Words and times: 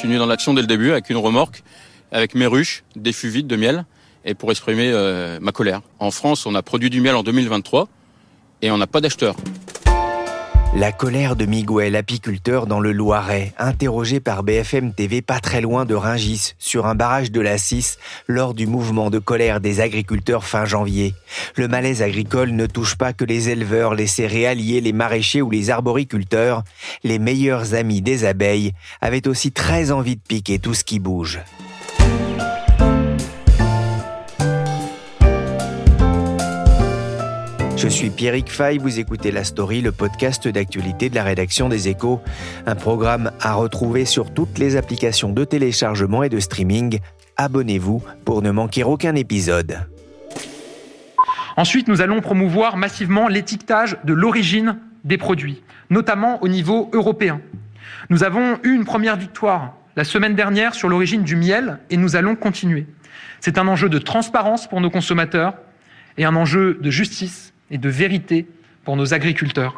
Suis 0.00 0.08
venu 0.08 0.18
dans 0.18 0.26
l'action 0.26 0.54
dès 0.54 0.62
le 0.62 0.66
début 0.66 0.92
avec 0.92 1.10
une 1.10 1.18
remorque, 1.18 1.62
avec 2.10 2.34
mes 2.34 2.46
ruches, 2.46 2.84
des 2.96 3.12
fûts 3.12 3.28
vides 3.28 3.46
de 3.46 3.56
miel, 3.56 3.84
et 4.24 4.32
pour 4.32 4.50
exprimer 4.50 4.90
euh, 4.90 5.38
ma 5.42 5.52
colère. 5.52 5.82
En 5.98 6.10
France, 6.10 6.46
on 6.46 6.54
a 6.54 6.62
produit 6.62 6.88
du 6.88 7.02
miel 7.02 7.14
en 7.16 7.22
2023 7.22 7.86
et 8.62 8.70
on 8.70 8.78
n'a 8.78 8.86
pas 8.86 9.02
d'acheteurs. 9.02 9.36
La 10.72 10.92
colère 10.92 11.34
de 11.34 11.46
Miguel, 11.46 11.96
apiculteur 11.96 12.68
dans 12.68 12.78
le 12.78 12.92
Loiret, 12.92 13.52
interrogé 13.58 14.20
par 14.20 14.44
BFM 14.44 14.94
TV 14.94 15.20
pas 15.20 15.40
très 15.40 15.60
loin 15.60 15.84
de 15.84 15.96
Ringis, 15.96 16.54
sur 16.60 16.86
un 16.86 16.94
barrage 16.94 17.32
de 17.32 17.40
la 17.40 17.58
6, 17.58 17.98
lors 18.28 18.54
du 18.54 18.68
mouvement 18.68 19.10
de 19.10 19.18
colère 19.18 19.58
des 19.58 19.80
agriculteurs 19.80 20.44
fin 20.44 20.66
janvier. 20.66 21.12
Le 21.56 21.66
malaise 21.66 22.02
agricole 22.02 22.52
ne 22.52 22.66
touche 22.66 22.94
pas 22.94 23.12
que 23.12 23.24
les 23.24 23.48
éleveurs, 23.48 23.96
les 23.96 24.06
céréaliers, 24.06 24.80
les 24.80 24.92
maraîchers 24.92 25.42
ou 25.42 25.50
les 25.50 25.70
arboriculteurs. 25.70 26.62
Les 27.02 27.18
meilleurs 27.18 27.74
amis 27.74 28.00
des 28.00 28.24
abeilles 28.24 28.72
avaient 29.00 29.26
aussi 29.26 29.50
très 29.50 29.90
envie 29.90 30.14
de 30.14 30.22
piquer 30.22 30.60
tout 30.60 30.74
ce 30.74 30.84
qui 30.84 31.00
bouge. 31.00 31.40
Je 37.82 37.88
suis 37.88 38.10
Pierrick 38.10 38.50
Fay, 38.50 38.76
vous 38.76 39.00
écoutez 39.00 39.30
La 39.30 39.42
Story, 39.42 39.80
le 39.80 39.90
podcast 39.90 40.46
d'actualité 40.46 41.08
de 41.08 41.14
la 41.14 41.24
rédaction 41.24 41.70
des 41.70 41.88
Échos, 41.88 42.20
un 42.66 42.74
programme 42.74 43.32
à 43.40 43.54
retrouver 43.54 44.04
sur 44.04 44.34
toutes 44.34 44.58
les 44.58 44.76
applications 44.76 45.32
de 45.32 45.46
téléchargement 45.46 46.22
et 46.22 46.28
de 46.28 46.38
streaming. 46.40 46.98
Abonnez-vous 47.38 48.02
pour 48.26 48.42
ne 48.42 48.50
manquer 48.50 48.84
aucun 48.84 49.14
épisode. 49.14 49.78
Ensuite, 51.56 51.88
nous 51.88 52.02
allons 52.02 52.20
promouvoir 52.20 52.76
massivement 52.76 53.28
l'étiquetage 53.28 53.96
de 54.04 54.12
l'origine 54.12 54.76
des 55.04 55.16
produits, 55.16 55.62
notamment 55.88 56.42
au 56.42 56.48
niveau 56.48 56.90
européen. 56.92 57.40
Nous 58.10 58.24
avons 58.24 58.58
eu 58.62 58.74
une 58.74 58.84
première 58.84 59.16
victoire 59.16 59.72
la 59.96 60.04
semaine 60.04 60.34
dernière 60.34 60.74
sur 60.74 60.90
l'origine 60.90 61.22
du 61.22 61.34
miel 61.34 61.78
et 61.88 61.96
nous 61.96 62.14
allons 62.14 62.36
continuer. 62.36 62.86
C'est 63.40 63.56
un 63.56 63.66
enjeu 63.66 63.88
de 63.88 63.98
transparence 63.98 64.66
pour 64.66 64.82
nos 64.82 64.90
consommateurs 64.90 65.54
et 66.18 66.26
un 66.26 66.36
enjeu 66.36 66.78
de 66.82 66.90
justice 66.90 67.54
et 67.70 67.78
de 67.78 67.88
vérité 67.88 68.46
pour 68.84 68.96
nos 68.96 69.14
agriculteurs. 69.14 69.74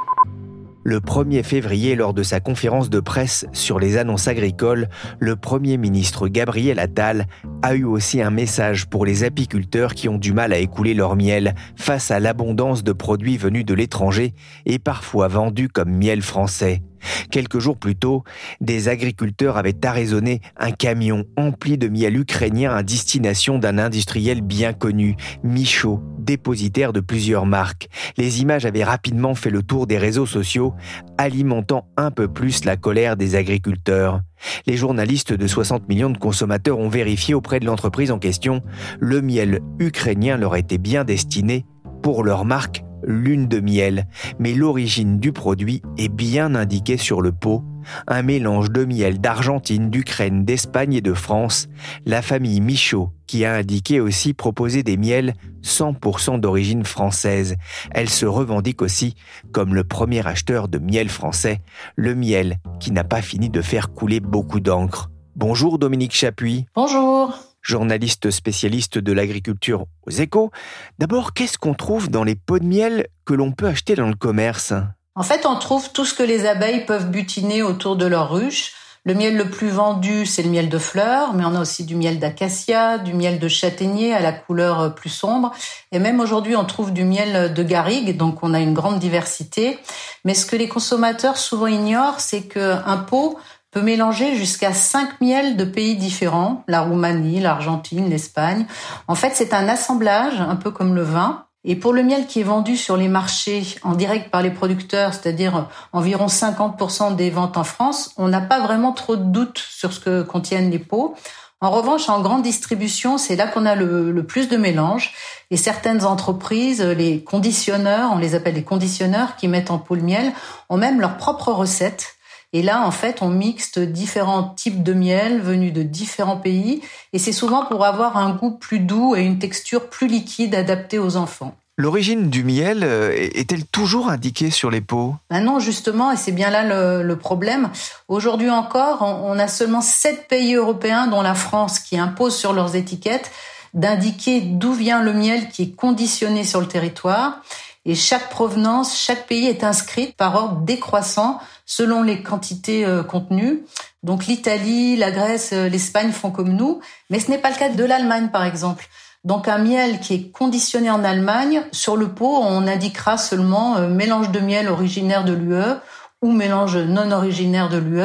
Le 0.84 0.98
1er 0.98 1.44
février, 1.44 1.94
lors 1.94 2.12
de 2.12 2.24
sa 2.24 2.40
conférence 2.40 2.90
de 2.90 2.98
presse 2.98 3.46
sur 3.52 3.78
les 3.78 3.96
annonces 3.96 4.26
agricoles, 4.26 4.88
le 5.20 5.36
Premier 5.36 5.76
ministre 5.76 6.26
Gabriel 6.26 6.80
Attal 6.80 7.26
a 7.62 7.76
eu 7.76 7.84
aussi 7.84 8.20
un 8.20 8.30
message 8.30 8.86
pour 8.86 9.06
les 9.06 9.22
apiculteurs 9.22 9.94
qui 9.94 10.08
ont 10.08 10.18
du 10.18 10.32
mal 10.32 10.52
à 10.52 10.58
écouler 10.58 10.94
leur 10.94 11.14
miel 11.14 11.54
face 11.76 12.10
à 12.10 12.18
l'abondance 12.18 12.82
de 12.82 12.92
produits 12.92 13.36
venus 13.36 13.64
de 13.64 13.74
l'étranger 13.74 14.34
et 14.66 14.80
parfois 14.80 15.28
vendus 15.28 15.68
comme 15.68 15.92
miel 15.92 16.20
français. 16.20 16.82
Quelques 17.30 17.58
jours 17.58 17.76
plus 17.76 17.96
tôt, 17.96 18.24
des 18.60 18.88
agriculteurs 18.88 19.56
avaient 19.56 19.84
arraisonné 19.84 20.40
un 20.56 20.70
camion 20.70 21.24
empli 21.36 21.78
de 21.78 21.88
miel 21.88 22.16
ukrainien 22.16 22.74
à 22.74 22.82
destination 22.82 23.58
d'un 23.58 23.78
industriel 23.78 24.40
bien 24.40 24.72
connu, 24.72 25.16
Michaud, 25.42 26.02
dépositaire 26.18 26.92
de 26.92 27.00
plusieurs 27.00 27.46
marques. 27.46 27.88
Les 28.16 28.40
images 28.40 28.66
avaient 28.66 28.84
rapidement 28.84 29.34
fait 29.34 29.50
le 29.50 29.62
tour 29.62 29.86
des 29.86 29.98
réseaux 29.98 30.26
sociaux, 30.26 30.74
alimentant 31.18 31.86
un 31.96 32.10
peu 32.10 32.28
plus 32.28 32.64
la 32.64 32.76
colère 32.76 33.16
des 33.16 33.34
agriculteurs. 33.34 34.20
Les 34.66 34.76
journalistes 34.76 35.32
de 35.32 35.46
60 35.46 35.88
millions 35.88 36.10
de 36.10 36.18
consommateurs 36.18 36.78
ont 36.78 36.88
vérifié 36.88 37.34
auprès 37.34 37.60
de 37.60 37.66
l'entreprise 37.66 38.10
en 38.10 38.18
question, 38.18 38.62
le 39.00 39.22
miel 39.22 39.60
ukrainien 39.78 40.36
leur 40.36 40.56
était 40.56 40.78
bien 40.78 41.04
destiné 41.04 41.64
pour 42.02 42.24
leur 42.24 42.44
marque 42.44 42.82
lune 43.02 43.48
de 43.48 43.60
miel, 43.60 44.06
mais 44.38 44.54
l'origine 44.54 45.18
du 45.18 45.32
produit 45.32 45.82
est 45.98 46.08
bien 46.08 46.54
indiquée 46.54 46.96
sur 46.96 47.22
le 47.22 47.32
pot. 47.32 47.62
Un 48.06 48.22
mélange 48.22 48.70
de 48.70 48.84
miel 48.84 49.20
d'Argentine, 49.20 49.90
d'Ukraine, 49.90 50.44
d'Espagne 50.44 50.94
et 50.94 51.00
de 51.00 51.14
France. 51.14 51.68
La 52.06 52.22
famille 52.22 52.60
Michaud, 52.60 53.10
qui 53.26 53.44
a 53.44 53.54
indiqué 53.54 54.00
aussi 54.00 54.34
proposer 54.34 54.82
des 54.82 54.96
miels 54.96 55.34
100% 55.64 56.38
d'origine 56.38 56.84
française. 56.84 57.56
Elle 57.90 58.08
se 58.08 58.26
revendique 58.26 58.82
aussi 58.82 59.14
comme 59.52 59.74
le 59.74 59.84
premier 59.84 60.26
acheteur 60.26 60.68
de 60.68 60.78
miel 60.78 61.08
français, 61.08 61.60
le 61.96 62.14
miel 62.14 62.58
qui 62.78 62.92
n'a 62.92 63.04
pas 63.04 63.22
fini 63.22 63.50
de 63.50 63.62
faire 63.62 63.92
couler 63.92 64.20
beaucoup 64.20 64.60
d'encre. 64.60 65.10
Bonjour 65.34 65.78
Dominique 65.78 66.14
Chapuis. 66.14 66.66
Bonjour 66.74 67.51
journaliste 67.62 68.30
spécialiste 68.30 68.98
de 68.98 69.12
l'agriculture 69.12 69.86
aux 70.06 70.10
échos. 70.10 70.50
D'abord, 70.98 71.32
qu'est-ce 71.32 71.58
qu'on 71.58 71.74
trouve 71.74 72.10
dans 72.10 72.24
les 72.24 72.34
pots 72.34 72.58
de 72.58 72.66
miel 72.66 73.06
que 73.24 73.34
l'on 73.34 73.52
peut 73.52 73.68
acheter 73.68 73.94
dans 73.94 74.08
le 74.08 74.14
commerce? 74.14 74.74
En 75.14 75.22
fait, 75.22 75.46
on 75.46 75.58
trouve 75.58 75.92
tout 75.92 76.04
ce 76.04 76.14
que 76.14 76.22
les 76.22 76.46
abeilles 76.46 76.84
peuvent 76.84 77.10
butiner 77.10 77.62
autour 77.62 77.96
de 77.96 78.06
leur 78.06 78.32
ruche. 78.32 78.72
Le 79.04 79.14
miel 79.14 79.36
le 79.36 79.50
plus 79.50 79.68
vendu, 79.68 80.26
c'est 80.26 80.44
le 80.44 80.48
miel 80.48 80.68
de 80.68 80.78
fleurs, 80.78 81.34
mais 81.34 81.44
on 81.44 81.56
a 81.56 81.60
aussi 81.60 81.84
du 81.84 81.96
miel 81.96 82.20
d'acacia, 82.20 82.98
du 82.98 83.14
miel 83.14 83.40
de 83.40 83.48
châtaignier 83.48 84.14
à 84.14 84.20
la 84.20 84.30
couleur 84.30 84.94
plus 84.94 85.10
sombre. 85.10 85.52
Et 85.90 85.98
même 85.98 86.20
aujourd'hui, 86.20 86.54
on 86.54 86.64
trouve 86.64 86.92
du 86.92 87.02
miel 87.02 87.52
de 87.52 87.62
garrigue, 87.64 88.16
donc 88.16 88.38
on 88.42 88.54
a 88.54 88.60
une 88.60 88.74
grande 88.74 89.00
diversité. 89.00 89.80
Mais 90.24 90.34
ce 90.34 90.46
que 90.46 90.54
les 90.54 90.68
consommateurs 90.68 91.36
souvent 91.36 91.66
ignorent, 91.66 92.20
c'est 92.20 92.42
qu'un 92.42 92.96
pot 92.98 93.38
peut 93.72 93.82
mélanger 93.82 94.36
jusqu'à 94.36 94.72
cinq 94.72 95.20
miels 95.20 95.56
de 95.56 95.64
pays 95.64 95.96
différents, 95.96 96.62
la 96.68 96.82
Roumanie, 96.82 97.40
l'Argentine, 97.40 98.08
l'Espagne. 98.08 98.66
En 99.08 99.14
fait, 99.14 99.32
c'est 99.34 99.54
un 99.54 99.66
assemblage, 99.66 100.40
un 100.40 100.56
peu 100.56 100.70
comme 100.70 100.94
le 100.94 101.02
vin. 101.02 101.46
Et 101.64 101.74
pour 101.74 101.92
le 101.92 102.02
miel 102.02 102.26
qui 102.26 102.40
est 102.40 102.44
vendu 102.44 102.76
sur 102.76 102.96
les 102.96 103.08
marchés 103.08 103.64
en 103.82 103.94
direct 103.94 104.30
par 104.30 104.42
les 104.42 104.50
producteurs, 104.50 105.14
c'est-à-dire 105.14 105.68
environ 105.92 106.26
50% 106.26 107.16
des 107.16 107.30
ventes 107.30 107.56
en 107.56 107.64
France, 107.64 108.12
on 108.18 108.28
n'a 108.28 108.40
pas 108.40 108.60
vraiment 108.60 108.92
trop 108.92 109.16
de 109.16 109.24
doutes 109.24 109.64
sur 109.70 109.92
ce 109.92 110.00
que 110.00 110.22
contiennent 110.22 110.70
les 110.70 110.80
pots. 110.80 111.14
En 111.62 111.70
revanche, 111.70 112.08
en 112.08 112.20
grande 112.20 112.42
distribution, 112.42 113.16
c'est 113.16 113.36
là 113.36 113.46
qu'on 113.46 113.64
a 113.64 113.76
le, 113.76 114.26
plus 114.26 114.48
de 114.48 114.56
mélange. 114.56 115.14
Et 115.50 115.56
certaines 115.56 116.04
entreprises, 116.04 116.82
les 116.82 117.22
conditionneurs, 117.22 118.10
on 118.12 118.18
les 118.18 118.34
appelle 118.34 118.56
les 118.56 118.64
conditionneurs, 118.64 119.36
qui 119.36 119.46
mettent 119.46 119.70
en 119.70 119.78
pot 119.78 119.94
le 119.94 120.02
miel, 120.02 120.32
ont 120.68 120.76
même 120.76 121.00
leur 121.00 121.16
propre 121.16 121.52
recette 121.52 122.16
et 122.52 122.62
là, 122.62 122.86
en 122.86 122.90
fait, 122.90 123.22
on 123.22 123.30
mixte 123.30 123.78
différents 123.78 124.44
types 124.44 124.82
de 124.82 124.92
miel 124.92 125.40
venus 125.40 125.72
de 125.72 125.82
différents 125.82 126.36
pays. 126.36 126.82
Et 127.14 127.18
c'est 127.18 127.32
souvent 127.32 127.64
pour 127.64 127.86
avoir 127.86 128.18
un 128.18 128.34
goût 128.34 128.50
plus 128.50 128.80
doux 128.80 129.16
et 129.16 129.22
une 129.22 129.38
texture 129.38 129.88
plus 129.88 130.06
liquide 130.06 130.54
adaptée 130.54 130.98
aux 130.98 131.16
enfants. 131.16 131.54
L'origine 131.78 132.28
du 132.28 132.44
miel 132.44 132.84
euh, 132.84 133.10
est-elle 133.16 133.64
toujours 133.64 134.10
indiquée 134.10 134.50
sur 134.50 134.70
les 134.70 134.82
pots 134.82 135.14
ben 135.30 135.40
Non, 135.40 135.58
justement, 135.58 136.12
et 136.12 136.16
c'est 136.16 136.32
bien 136.32 136.50
là 136.50 137.02
le, 137.02 137.16
problème. 137.16 137.70
Aujourd'hui 138.08 138.50
encore, 138.50 139.00
on 139.00 139.38
a 139.38 139.48
seulement 139.48 139.80
sept 139.80 140.28
pays 140.28 140.54
européens, 140.54 141.06
dont 141.06 141.22
la 141.22 141.34
France, 141.34 141.78
qui 141.78 141.98
imposent 141.98 142.36
sur 142.36 142.52
leurs 142.52 142.76
étiquettes 142.76 143.30
d'indiquer 143.72 144.42
d'où 144.42 144.74
vient 144.74 145.02
le 145.02 145.14
miel 145.14 145.48
qui 145.48 145.62
est 145.62 145.74
conditionné 145.74 146.44
sur 146.44 146.60
le 146.60 146.68
territoire. 146.68 147.40
Et 147.84 147.94
chaque 147.94 148.28
provenance, 148.28 148.96
chaque 148.96 149.26
pays 149.26 149.46
est 149.46 149.64
inscrite 149.64 150.14
par 150.14 150.36
ordre 150.36 150.60
décroissant 150.60 151.40
selon 151.74 152.02
les 152.02 152.22
quantités 152.22 152.84
euh, 152.84 153.02
contenues. 153.02 153.64
Donc 154.02 154.26
l'Italie, 154.26 154.94
la 154.96 155.10
Grèce, 155.10 155.50
euh, 155.54 155.70
l'Espagne 155.70 156.12
font 156.12 156.30
comme 156.30 156.52
nous, 156.52 156.80
mais 157.08 157.18
ce 157.18 157.30
n'est 157.30 157.38
pas 157.38 157.50
le 157.50 157.56
cas 157.56 157.70
de 157.70 157.84
l'Allemagne 157.84 158.28
par 158.30 158.44
exemple. 158.44 158.86
Donc 159.24 159.48
un 159.48 159.58
miel 159.58 160.00
qui 160.00 160.14
est 160.14 160.30
conditionné 160.30 160.90
en 160.90 161.02
Allemagne, 161.02 161.62
sur 161.72 161.96
le 161.96 162.08
pot, 162.08 162.40
on 162.42 162.66
indiquera 162.66 163.16
seulement 163.16 163.76
euh, 163.76 163.88
mélange 163.88 164.30
de 164.30 164.40
miel 164.40 164.68
originaire 164.68 165.24
de 165.24 165.32
l'UE 165.32 165.78
ou 166.20 166.30
mélange 166.30 166.76
non 166.76 167.10
originaire 167.10 167.70
de 167.70 167.78
l'UE. 167.78 168.04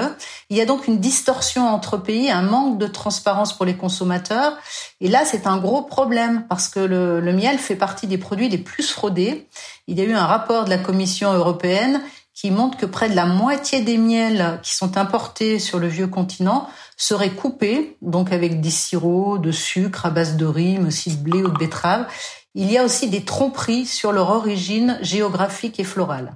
Il 0.49 0.55
y 0.55 0.61
a 0.61 0.65
donc 0.65 0.87
une 0.87 0.99
distorsion 0.99 1.67
entre 1.67 1.97
pays, 1.97 2.31
un 2.31 2.43
manque 2.43 2.77
de 2.77 2.87
transparence 2.87 3.51
pour 3.51 3.65
les 3.65 3.75
consommateurs. 3.75 4.57
Et 5.01 5.09
là, 5.09 5.25
c'est 5.25 5.45
un 5.45 5.57
gros 5.57 5.81
problème 5.81 6.45
parce 6.47 6.69
que 6.69 6.79
le, 6.79 7.19
le, 7.19 7.33
miel 7.33 7.59
fait 7.59 7.75
partie 7.75 8.07
des 8.07 8.17
produits 8.17 8.49
les 8.49 8.57
plus 8.57 8.89
fraudés. 8.89 9.47
Il 9.87 9.99
y 9.99 10.01
a 10.01 10.05
eu 10.05 10.13
un 10.13 10.25
rapport 10.25 10.65
de 10.65 10.69
la 10.71 10.79
Commission 10.79 11.31
européenne 11.33 12.01
qui 12.39 12.51
montre 12.51 12.78
que 12.78 12.86
près 12.86 13.10
de 13.10 13.16
la 13.16 13.25
moitié 13.25 13.81
des 13.81 13.98
miels 13.98 14.60
qui 14.62 14.75
sont 14.75 14.95
importés 14.95 15.57
sur 15.57 15.80
le 15.80 15.88
vieux 15.88 16.06
continent 16.06 16.69
seraient 16.95 17.31
coupés, 17.31 17.98
donc 18.04 18.31
avec 18.31 18.62
des 18.62 18.69
sirops 18.69 19.42
de 19.42 19.51
sucre 19.51 20.06
à 20.06 20.12
base 20.12 20.38
de 20.38 20.45
riz, 20.45 20.78
mais 20.78 20.89
aussi 20.89 21.16
de 21.16 21.24
blé 21.24 21.42
ou 21.42 21.48
de 21.48 21.57
betterave. 21.57 22.06
Il 22.54 22.72
y 22.72 22.78
a 22.78 22.86
aussi 22.86 23.10
des 23.10 23.24
tromperies 23.24 23.88
sur 23.88 24.12
leur 24.12 24.30
origine 24.30 25.00
géographique 25.01 25.80
et 25.80 25.84
florale. 25.84 26.36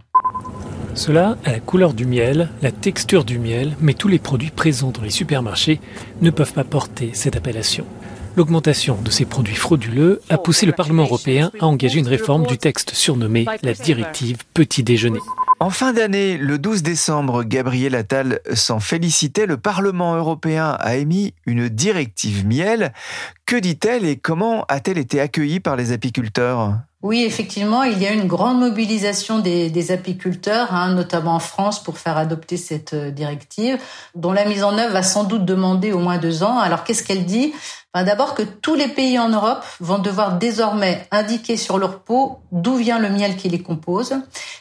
Cela 0.95 1.37
a 1.45 1.51
la 1.51 1.59
couleur 1.59 1.93
du 1.93 2.07
miel, 2.07 2.49
la 2.63 2.71
texture 2.71 3.23
du 3.23 3.37
miel, 3.37 3.75
mais 3.79 3.93
tous 3.93 4.07
les 4.07 4.19
produits 4.19 4.49
présents 4.49 4.89
dans 4.89 5.03
les 5.03 5.11
supermarchés 5.11 5.79
ne 6.21 6.31
peuvent 6.31 6.53
pas 6.53 6.63
porter 6.63 7.11
cette 7.13 7.35
appellation. 7.35 7.85
L'augmentation 8.35 8.97
de 9.03 9.11
ces 9.11 9.25
produits 9.25 9.55
frauduleux 9.55 10.21
a 10.29 10.39
poussé 10.39 10.65
le 10.65 10.71
Parlement 10.71 11.03
européen 11.03 11.51
à 11.59 11.65
engager 11.65 11.99
une 11.99 12.07
réforme 12.07 12.47
du 12.47 12.57
texte 12.57 12.95
surnommé 12.95 13.45
la 13.61 13.73
directive 13.73 14.39
petit 14.53 14.83
déjeuner. 14.83 15.19
En 15.61 15.69
fin 15.69 15.93
d'année, 15.93 16.37
le 16.39 16.57
12 16.57 16.81
décembre, 16.81 17.43
Gabriel 17.43 17.93
Attal 17.93 18.39
s'en 18.51 18.79
félicitait. 18.79 19.45
Le 19.45 19.57
Parlement 19.57 20.15
européen 20.15 20.75
a 20.79 20.95
émis 20.95 21.35
une 21.45 21.69
directive 21.69 22.47
miel. 22.47 22.93
Que 23.45 23.57
dit-elle 23.57 24.07
et 24.07 24.17
comment 24.17 24.65
a-t-elle 24.69 24.97
été 24.97 25.21
accueillie 25.21 25.59
par 25.59 25.75
les 25.75 25.91
apiculteurs? 25.91 26.79
Oui, 27.03 27.23
effectivement, 27.23 27.81
il 27.81 27.99
y 27.99 28.05
a 28.05 28.11
une 28.11 28.27
grande 28.27 28.59
mobilisation 28.59 29.39
des, 29.39 29.91
apiculteurs, 29.91 30.71
hein, 30.71 30.93
notamment 30.93 31.35
en 31.35 31.39
France, 31.39 31.81
pour 31.81 31.97
faire 31.97 32.15
adopter 32.15 32.57
cette 32.57 32.93
euh, 32.93 33.09
directive, 33.09 33.79
dont 34.13 34.31
la 34.31 34.45
mise 34.45 34.63
en 34.63 34.77
œuvre 34.77 34.93
va 34.93 35.01
sans 35.01 35.23
doute 35.23 35.43
demander 35.43 35.93
au 35.93 35.99
moins 35.99 36.19
deux 36.19 36.43
ans. 36.43 36.59
Alors, 36.59 36.83
qu'est-ce 36.83 37.01
qu'elle 37.01 37.25
dit? 37.25 37.53
D'abord 37.93 38.35
que 38.35 38.43
tous 38.43 38.75
les 38.75 38.87
pays 38.87 39.19
en 39.19 39.27
Europe 39.27 39.65
vont 39.81 39.97
devoir 39.97 40.37
désormais 40.37 41.05
indiquer 41.11 41.57
sur 41.57 41.77
leur 41.77 41.99
peau 42.03 42.39
d'où 42.53 42.75
vient 42.75 42.99
le 42.99 43.09
miel 43.09 43.35
qui 43.35 43.49
les 43.49 43.61
compose. 43.61 44.13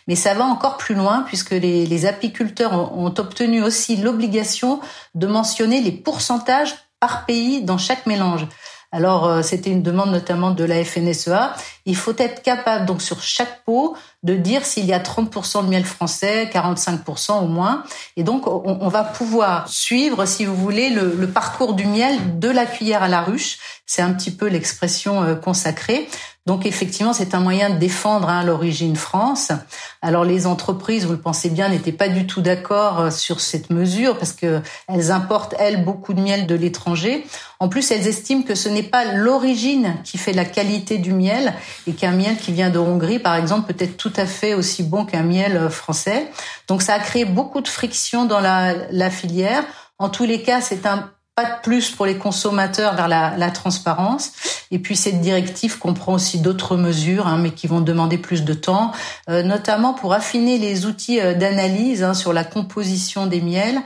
Mais 0.08 0.16
ça 0.16 0.34
va 0.34 0.44
encore 0.44 0.78
plus 0.78 0.96
loin 0.96 1.22
puisque 1.24 1.52
les, 1.52 2.06
apiculteurs 2.06 2.92
ont 2.92 3.14
obtenu 3.18 3.62
aussi 3.62 3.96
l'obligation 3.96 4.80
de 5.14 5.28
mentionner 5.28 5.80
les 5.80 5.92
pourcentages 5.92 6.74
par 6.98 7.24
pays 7.24 7.62
dans 7.62 7.78
chaque 7.78 8.06
mélange. 8.06 8.48
Alors, 8.92 9.26
euh, 9.26 9.42
c'était 9.42 9.70
une 9.70 9.82
demande 9.82 10.10
notamment 10.10 10.50
de 10.50 10.64
la 10.64 10.84
FNSEA. 10.84 11.54
Il 11.90 11.96
faut 11.96 12.14
être 12.18 12.42
capable, 12.42 12.86
donc, 12.86 13.02
sur 13.02 13.20
chaque 13.20 13.64
pot, 13.64 13.96
de 14.22 14.36
dire 14.36 14.64
s'il 14.64 14.86
y 14.86 14.92
a 14.92 15.00
30% 15.00 15.64
de 15.64 15.68
miel 15.68 15.84
français, 15.84 16.48
45% 16.52 17.42
au 17.42 17.46
moins. 17.48 17.82
Et 18.16 18.22
donc, 18.22 18.46
on, 18.46 18.88
va 18.88 19.02
pouvoir 19.02 19.68
suivre, 19.68 20.24
si 20.24 20.44
vous 20.44 20.54
voulez, 20.54 20.90
le, 20.90 21.26
parcours 21.26 21.74
du 21.74 21.86
miel 21.86 22.38
de 22.38 22.48
la 22.48 22.64
cuillère 22.64 23.02
à 23.02 23.08
la 23.08 23.22
ruche. 23.22 23.58
C'est 23.86 24.02
un 24.02 24.12
petit 24.12 24.30
peu 24.30 24.46
l'expression 24.46 25.24
euh, 25.24 25.34
consacrée. 25.34 26.08
Donc 26.46 26.64
effectivement, 26.64 27.12
c'est 27.12 27.34
un 27.34 27.40
moyen 27.40 27.70
de 27.70 27.78
défendre 27.78 28.28
hein, 28.28 28.42
l'origine 28.42 28.96
France. 28.96 29.52
Alors 30.00 30.24
les 30.24 30.46
entreprises, 30.46 31.04
vous 31.04 31.12
le 31.12 31.20
pensez 31.20 31.50
bien, 31.50 31.68
n'étaient 31.68 31.92
pas 31.92 32.08
du 32.08 32.26
tout 32.26 32.40
d'accord 32.40 33.00
euh, 33.00 33.10
sur 33.10 33.40
cette 33.40 33.70
mesure 33.70 34.18
parce 34.18 34.32
que 34.32 34.60
elles 34.88 35.10
importent 35.12 35.54
elles 35.58 35.84
beaucoup 35.84 36.14
de 36.14 36.20
miel 36.20 36.46
de 36.46 36.54
l'étranger. 36.54 37.26
En 37.60 37.68
plus, 37.68 37.90
elles 37.90 38.06
estiment 38.06 38.42
que 38.42 38.54
ce 38.54 38.70
n'est 38.70 38.82
pas 38.82 39.04
l'origine 39.04 39.96
qui 40.02 40.16
fait 40.16 40.32
la 40.32 40.46
qualité 40.46 40.96
du 40.96 41.12
miel 41.12 41.52
et 41.86 41.92
qu'un 41.92 42.12
miel 42.12 42.36
qui 42.36 42.52
vient 42.52 42.70
de 42.70 42.78
Hongrie, 42.78 43.18
par 43.18 43.34
exemple, 43.34 43.72
peut 43.72 43.84
être 43.84 43.96
tout 43.96 44.12
à 44.16 44.26
fait 44.26 44.54
aussi 44.54 44.82
bon 44.82 45.04
qu'un 45.04 45.22
miel 45.22 45.56
euh, 45.56 45.70
français. 45.70 46.30
Donc 46.68 46.82
ça 46.82 46.94
a 46.94 46.98
créé 46.98 47.24
beaucoup 47.24 47.60
de 47.60 47.68
friction 47.68 48.24
dans 48.24 48.40
la, 48.40 48.74
la 48.90 49.10
filière. 49.10 49.64
En 49.98 50.08
tous 50.08 50.24
les 50.24 50.42
cas, 50.42 50.60
c'est 50.60 50.86
un 50.86 51.10
pas 51.36 51.44
de 51.44 51.60
plus 51.62 51.90
pour 51.90 52.06
les 52.06 52.16
consommateurs 52.16 52.94
vers 52.94 53.08
la, 53.08 53.36
la 53.36 53.50
transparence. 53.50 54.32
Et 54.70 54.78
puis 54.78 54.96
cette 54.96 55.20
directive 55.20 55.78
comprend 55.78 56.14
aussi 56.14 56.40
d'autres 56.40 56.76
mesures, 56.76 57.26
hein, 57.26 57.38
mais 57.38 57.52
qui 57.52 57.66
vont 57.66 57.80
demander 57.80 58.18
plus 58.18 58.44
de 58.44 58.54
temps, 58.54 58.92
euh, 59.28 59.42
notamment 59.42 59.94
pour 59.94 60.12
affiner 60.12 60.58
les 60.58 60.86
outils 60.86 61.20
euh, 61.20 61.34
d'analyse 61.34 62.02
hein, 62.02 62.14
sur 62.14 62.32
la 62.32 62.44
composition 62.44 63.26
des 63.26 63.40
miels 63.40 63.80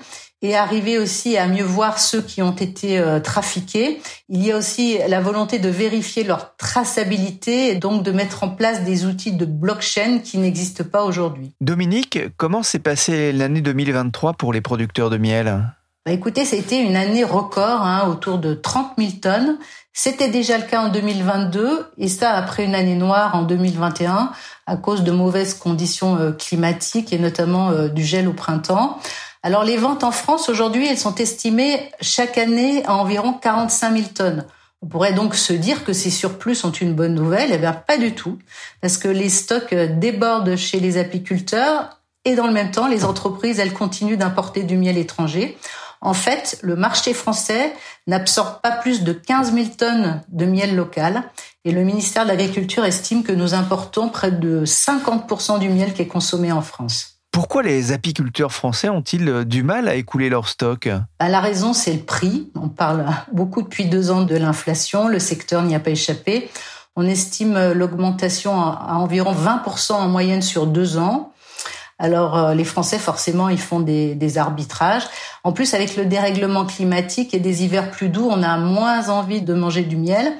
et 0.44 0.54
arriver 0.54 0.98
aussi 0.98 1.38
à 1.38 1.46
mieux 1.46 1.64
voir 1.64 1.98
ceux 1.98 2.20
qui 2.20 2.42
ont 2.42 2.54
été 2.54 2.98
euh, 2.98 3.18
trafiqués. 3.18 4.02
Il 4.28 4.44
y 4.44 4.52
a 4.52 4.58
aussi 4.58 4.98
la 5.08 5.22
volonté 5.22 5.58
de 5.58 5.70
vérifier 5.70 6.22
leur 6.22 6.54
traçabilité 6.58 7.70
et 7.70 7.76
donc 7.76 8.02
de 8.02 8.12
mettre 8.12 8.44
en 8.44 8.50
place 8.50 8.84
des 8.84 9.06
outils 9.06 9.32
de 9.32 9.46
blockchain 9.46 10.18
qui 10.22 10.36
n'existent 10.36 10.84
pas 10.84 11.04
aujourd'hui. 11.04 11.52
Dominique, 11.62 12.18
comment 12.36 12.62
s'est 12.62 12.78
passée 12.78 13.32
l'année 13.32 13.62
2023 13.62 14.34
pour 14.34 14.52
les 14.52 14.60
producteurs 14.60 15.08
de 15.08 15.16
miel? 15.16 15.64
Bah 16.04 16.12
écoutez, 16.12 16.44
c'était 16.44 16.82
une 16.82 16.96
année 16.96 17.24
record, 17.24 17.80
hein, 17.80 18.06
autour 18.10 18.36
de 18.36 18.52
30 18.52 18.92
000 18.98 19.12
tonnes. 19.22 19.56
C'était 19.94 20.28
déjà 20.28 20.58
le 20.58 20.64
cas 20.64 20.82
en 20.82 20.88
2022 20.90 21.86
et 21.96 22.08
ça 22.08 22.32
après 22.32 22.66
une 22.66 22.74
année 22.74 22.96
noire 22.96 23.34
en 23.34 23.44
2021 23.44 24.30
à 24.66 24.76
cause 24.76 25.04
de 25.04 25.10
mauvaises 25.10 25.54
conditions 25.54 26.16
euh, 26.18 26.32
climatiques 26.32 27.14
et 27.14 27.18
notamment 27.18 27.70
euh, 27.70 27.88
du 27.88 28.04
gel 28.04 28.28
au 28.28 28.34
printemps. 28.34 28.98
Alors 29.44 29.62
les 29.62 29.76
ventes 29.76 30.04
en 30.04 30.10
France 30.10 30.48
aujourd'hui, 30.48 30.86
elles 30.86 30.96
sont 30.96 31.16
estimées 31.16 31.90
chaque 32.00 32.38
année 32.38 32.82
à 32.86 32.94
environ 32.94 33.34
45 33.34 33.94
000 33.94 34.08
tonnes. 34.14 34.46
On 34.80 34.86
pourrait 34.86 35.12
donc 35.12 35.34
se 35.34 35.52
dire 35.52 35.84
que 35.84 35.92
ces 35.92 36.08
surplus 36.08 36.54
sont 36.54 36.72
une 36.72 36.94
bonne 36.94 37.14
nouvelle. 37.14 37.50
Eh 37.52 37.58
bien, 37.58 37.74
pas 37.74 37.98
du 37.98 38.14
tout, 38.14 38.38
parce 38.80 38.96
que 38.96 39.06
les 39.06 39.28
stocks 39.28 39.74
débordent 39.74 40.56
chez 40.56 40.80
les 40.80 40.96
apiculteurs 40.96 42.00
et 42.24 42.36
dans 42.36 42.46
le 42.46 42.54
même 42.54 42.70
temps, 42.70 42.88
les 42.88 43.04
entreprises, 43.04 43.58
elles 43.58 43.74
continuent 43.74 44.16
d'importer 44.16 44.62
du 44.62 44.78
miel 44.78 44.96
étranger. 44.96 45.58
En 46.00 46.14
fait, 46.14 46.58
le 46.62 46.74
marché 46.74 47.12
français 47.12 47.74
n'absorbe 48.06 48.62
pas 48.62 48.70
plus 48.70 49.04
de 49.04 49.12
15 49.12 49.52
000 49.52 49.66
tonnes 49.76 50.22
de 50.28 50.46
miel 50.46 50.74
local 50.74 51.22
et 51.66 51.72
le 51.72 51.84
ministère 51.84 52.24
de 52.24 52.30
l'Agriculture 52.30 52.86
estime 52.86 53.22
que 53.22 53.32
nous 53.32 53.52
importons 53.52 54.08
près 54.08 54.30
de 54.30 54.64
50% 54.64 55.58
du 55.58 55.68
miel 55.68 55.92
qui 55.92 56.00
est 56.00 56.08
consommé 56.08 56.50
en 56.50 56.62
France. 56.62 57.13
Pourquoi 57.34 57.64
les 57.64 57.90
apiculteurs 57.90 58.52
français 58.52 58.88
ont-ils 58.88 59.44
du 59.44 59.64
mal 59.64 59.88
à 59.88 59.96
écouler 59.96 60.28
leur 60.28 60.48
stock? 60.48 60.88
Bah, 61.18 61.28
La 61.28 61.40
raison, 61.40 61.72
c'est 61.72 61.92
le 61.92 61.98
prix. 61.98 62.52
On 62.54 62.68
parle 62.68 63.06
beaucoup 63.32 63.62
depuis 63.62 63.86
deux 63.86 64.12
ans 64.12 64.22
de 64.22 64.36
l'inflation. 64.36 65.08
Le 65.08 65.18
secteur 65.18 65.64
n'y 65.64 65.74
a 65.74 65.80
pas 65.80 65.90
échappé. 65.90 66.48
On 66.94 67.04
estime 67.04 67.72
l'augmentation 67.72 68.62
à 68.62 68.94
environ 68.98 69.32
20% 69.32 69.94
en 69.94 70.06
moyenne 70.06 70.42
sur 70.42 70.68
deux 70.68 70.96
ans. 70.96 71.32
Alors 71.98 72.38
euh, 72.38 72.54
les 72.54 72.62
Français, 72.62 72.98
forcément, 72.98 73.48
ils 73.48 73.58
font 73.58 73.80
des, 73.80 74.14
des, 74.14 74.38
arbitrages. 74.38 75.04
En 75.42 75.50
plus, 75.50 75.74
avec 75.74 75.96
le 75.96 76.06
dérèglement 76.06 76.64
climatique 76.64 77.34
et 77.34 77.40
des 77.40 77.64
hivers 77.64 77.90
plus 77.90 78.10
doux, 78.10 78.28
on 78.30 78.44
a 78.44 78.58
moins 78.58 79.08
envie 79.08 79.42
de 79.42 79.54
manger 79.54 79.82
du 79.82 79.96
miel. 79.96 80.34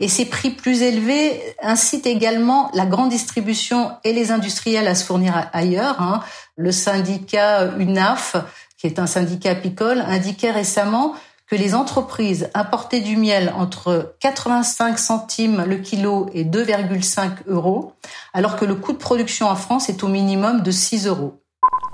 Et 0.00 0.08
ces 0.08 0.24
prix 0.24 0.50
plus 0.50 0.82
élevés 0.82 1.40
incitent 1.62 2.06
également 2.06 2.70
la 2.72 2.86
grande 2.86 3.10
distribution 3.10 3.92
et 4.02 4.14
les 4.14 4.32
industriels 4.32 4.88
à 4.88 4.94
se 4.94 5.04
fournir 5.04 5.48
ailleurs. 5.52 6.00
Hein. 6.00 6.22
Le 6.56 6.72
syndicat 6.72 7.66
UNAF, 7.78 8.36
qui 8.78 8.86
est 8.86 8.98
un 8.98 9.06
syndicat 9.06 9.50
apicole, 9.50 10.00
indiquait 10.00 10.50
récemment 10.50 11.14
que 11.46 11.56
les 11.56 11.74
entreprises 11.74 12.48
importaient 12.54 13.00
du 13.00 13.16
miel 13.16 13.52
entre 13.56 14.14
85 14.20 14.98
centimes 14.98 15.64
le 15.66 15.78
kilo 15.78 16.30
et 16.32 16.44
2,5 16.44 17.30
euros, 17.48 17.92
alors 18.32 18.56
que 18.56 18.64
le 18.64 18.76
coût 18.76 18.92
de 18.92 18.98
production 18.98 19.48
en 19.48 19.56
France 19.56 19.88
est 19.88 20.02
au 20.02 20.08
minimum 20.08 20.62
de 20.62 20.70
6 20.70 21.08
euros. 21.08 21.42